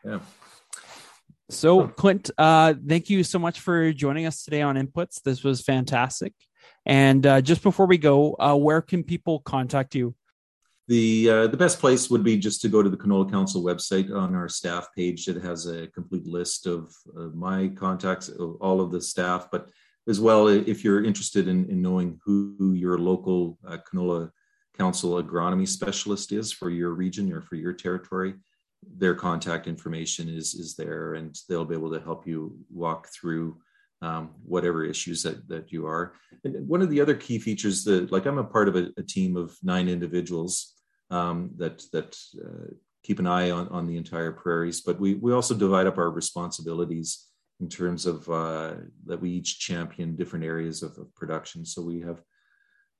Yeah. 0.05 0.18
So, 1.48 1.87
Clint, 1.88 2.30
uh, 2.38 2.74
thank 2.88 3.09
you 3.09 3.22
so 3.22 3.38
much 3.38 3.61
for 3.61 3.92
joining 3.92 4.26
us 4.26 4.42
today 4.42 4.62
on 4.62 4.76
Inputs. 4.76 5.22
This 5.22 5.44
was 5.44 5.61
fantastic. 5.61 6.32
And 6.85 7.24
uh, 7.24 7.40
just 7.40 7.62
before 7.62 7.87
we 7.87 7.98
go, 7.98 8.35
uh, 8.40 8.56
where 8.56 8.82
can 8.82 9.04
people 9.04 9.40
contact 9.40 9.94
you? 9.94 10.14
The 10.88 11.30
uh, 11.30 11.46
the 11.48 11.56
best 11.56 11.80
place 11.80 12.11
would 12.11 12.22
be 12.22 12.37
just 12.37 12.61
to 12.62 12.68
go 12.68 12.80
to 12.80 12.88
the 12.88 12.96
Canola 12.96 13.28
Council 13.28 13.62
website 13.64 14.14
on 14.14 14.37
our 14.37 14.48
staff 14.48 14.88
page. 14.96 15.26
It 15.26 15.42
has 15.42 15.66
a 15.66 15.88
complete 15.88 16.26
list 16.26 16.66
of 16.66 16.92
my 17.35 17.68
contacts, 17.68 18.28
of 18.28 18.56
all 18.61 18.80
of 18.80 18.92
the 18.92 19.00
staff, 19.00 19.48
but 19.50 19.68
as 20.09 20.20
well, 20.20 20.46
if 20.46 20.85
you're 20.85 21.04
interested 21.04 21.48
in, 21.48 21.68
in 21.68 21.82
knowing 21.82 22.20
who 22.24 22.72
your 22.74 22.98
local 22.98 23.59
uh, 23.66 23.78
Canola 23.78 24.30
Council 24.78 25.20
agronomy 25.22 25.66
specialist 25.66 26.32
is 26.32 26.52
for 26.52 26.70
your 26.70 26.90
region 26.90 27.32
or 27.32 27.42
for 27.42 27.56
your 27.56 27.72
territory, 27.72 28.35
their 28.96 29.14
contact 29.14 29.66
information 29.66 30.29
is 30.29 30.55
is 30.55 30.77
there 30.77 31.14
and 31.14 31.37
they'll 31.49 31.64
be 31.64 31.75
able 31.75 31.92
to 31.92 32.01
help 32.01 32.27
you 32.27 32.57
walk 32.70 33.09
through 33.09 33.57
um, 34.03 34.31
whatever 34.44 34.85
issues 34.85 35.22
that 35.22 35.49
that 35.49 35.72
you 35.72 35.87
are. 35.87 36.14
And 36.44 36.68
one 36.68 36.83
of 36.83 36.90
the 36.90 37.01
other 37.01 37.14
key 37.14 37.38
features 37.38 37.85
that 37.85 38.12
like 38.12 38.27
i'm 38.27 38.38
a 38.38 38.44
part 38.44 38.68
of 38.68 38.77
a, 38.77 38.90
a 38.96 39.03
team 39.03 39.37
of 39.37 39.57
nine 39.62 39.88
individuals 39.88 40.75
um, 41.11 41.51
that 41.57 41.83
that 41.92 42.16
uh, 42.44 42.75
keep 43.03 43.18
an 43.18 43.27
eye 43.27 43.51
on 43.51 43.68
on 43.68 43.87
the 43.87 43.96
entire 43.96 44.33
prairies 44.33 44.81
but 44.81 44.99
we 44.99 45.14
we 45.14 45.33
also 45.33 45.55
divide 45.55 45.87
up 45.87 45.99
our 45.99 46.11
responsibilities 46.11 47.27
in 47.61 47.68
terms 47.68 48.07
of 48.07 48.29
uh, 48.29 48.75
that 49.07 49.20
we 49.20 49.31
each 49.31 49.59
champion 49.59 50.16
different 50.16 50.44
areas 50.44 50.83
of, 50.83 50.96
of 50.99 51.14
production. 51.14 51.64
So 51.64 51.83
we 51.83 52.01
have 52.01 52.20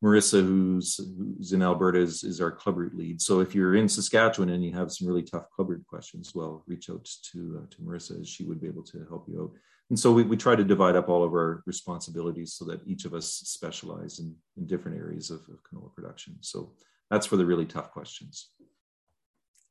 Marissa, 0.07 0.41
who's 0.41 1.01
who's 1.19 1.53
in 1.53 1.63
Alberta, 1.63 1.99
is, 1.99 2.23
is 2.23 2.41
our 2.41 2.53
club 2.53 2.77
root 2.77 2.97
lead. 2.97 3.21
So 3.21 3.41
if 3.41 3.55
you're 3.55 3.75
in 3.75 3.89
Saskatchewan 3.89 4.51
and 4.51 4.65
you 4.65 4.73
have 4.73 4.93
some 4.93 5.09
really 5.09 5.23
tough 5.23 5.51
club 5.51 5.71
root 5.71 5.85
questions, 5.87 6.33
well, 6.35 6.63
reach 6.69 6.89
out 6.89 7.05
to 7.33 7.61
uh, 7.61 7.67
to 7.71 7.83
Marissa, 7.83 8.21
as 8.21 8.29
she 8.29 8.45
would 8.45 8.61
be 8.61 8.69
able 8.69 8.85
to 8.85 9.05
help 9.09 9.27
you 9.29 9.43
out. 9.43 9.51
And 9.91 9.99
so 9.99 10.13
we, 10.13 10.23
we 10.23 10.37
try 10.37 10.57
to 10.57 10.65
divide 10.65 10.97
up 10.97 11.09
all 11.09 11.25
of 11.25 11.33
our 11.33 11.63
responsibilities 11.67 12.55
so 12.55 12.65
that 12.67 12.81
each 12.87 13.05
of 13.05 13.15
us 13.15 13.29
specialize 13.29 14.19
in, 14.19 14.35
in 14.57 14.67
different 14.67 14.97
areas 14.97 15.31
of, 15.31 15.41
of 15.49 15.63
canola 15.63 15.93
production. 15.95 16.37
So 16.41 16.73
that's 17.11 17.27
for 17.27 17.37
the 17.37 17.47
really 17.47 17.67
tough 17.67 17.93
questions. 17.93 18.51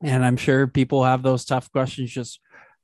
And 0.02 0.26
I'm 0.26 0.38
sure 0.38 0.67
people 0.67 1.04
have 1.04 1.21
those 1.21 1.45
tough 1.45 1.71
questions 1.71 2.12
just 2.12 2.39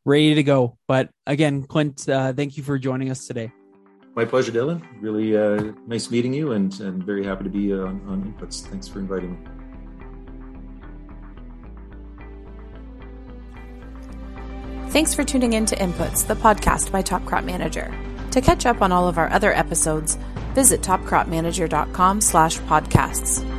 ready 0.05 0.35
to 0.35 0.43
go. 0.43 0.77
But 0.87 1.09
again, 1.25 1.63
Clint, 1.63 2.07
uh, 2.09 2.33
thank 2.33 2.57
you 2.57 2.63
for 2.63 2.77
joining 2.77 3.11
us 3.11 3.27
today. 3.27 3.51
My 4.13 4.25
pleasure, 4.25 4.51
Dylan. 4.51 4.81
Really 4.99 5.37
uh, 5.37 5.71
nice 5.87 6.11
meeting 6.11 6.33
you, 6.33 6.51
and, 6.51 6.77
and 6.81 7.03
very 7.03 7.23
happy 7.23 7.45
to 7.45 7.49
be 7.49 7.73
uh, 7.73 7.77
on, 7.77 8.01
on 8.07 8.33
Inputs. 8.33 8.61
Thanks 8.67 8.87
for 8.87 8.99
inviting 8.99 9.31
me. 9.31 9.47
Thanks 14.89 15.13
for 15.13 15.23
tuning 15.23 15.53
in 15.53 15.65
to 15.67 15.75
Inputs, 15.77 16.27
the 16.27 16.35
podcast 16.35 16.91
by 16.91 17.01
Top 17.01 17.25
Crop 17.25 17.45
Manager. 17.45 17.93
To 18.31 18.41
catch 18.41 18.65
up 18.65 18.81
on 18.81 18.91
all 18.91 19.07
of 19.07 19.17
our 19.17 19.29
other 19.29 19.53
episodes, 19.53 20.17
visit 20.53 20.81
topcropmanager.com 20.81 22.19
slash 22.19 22.57
podcasts. 22.59 23.50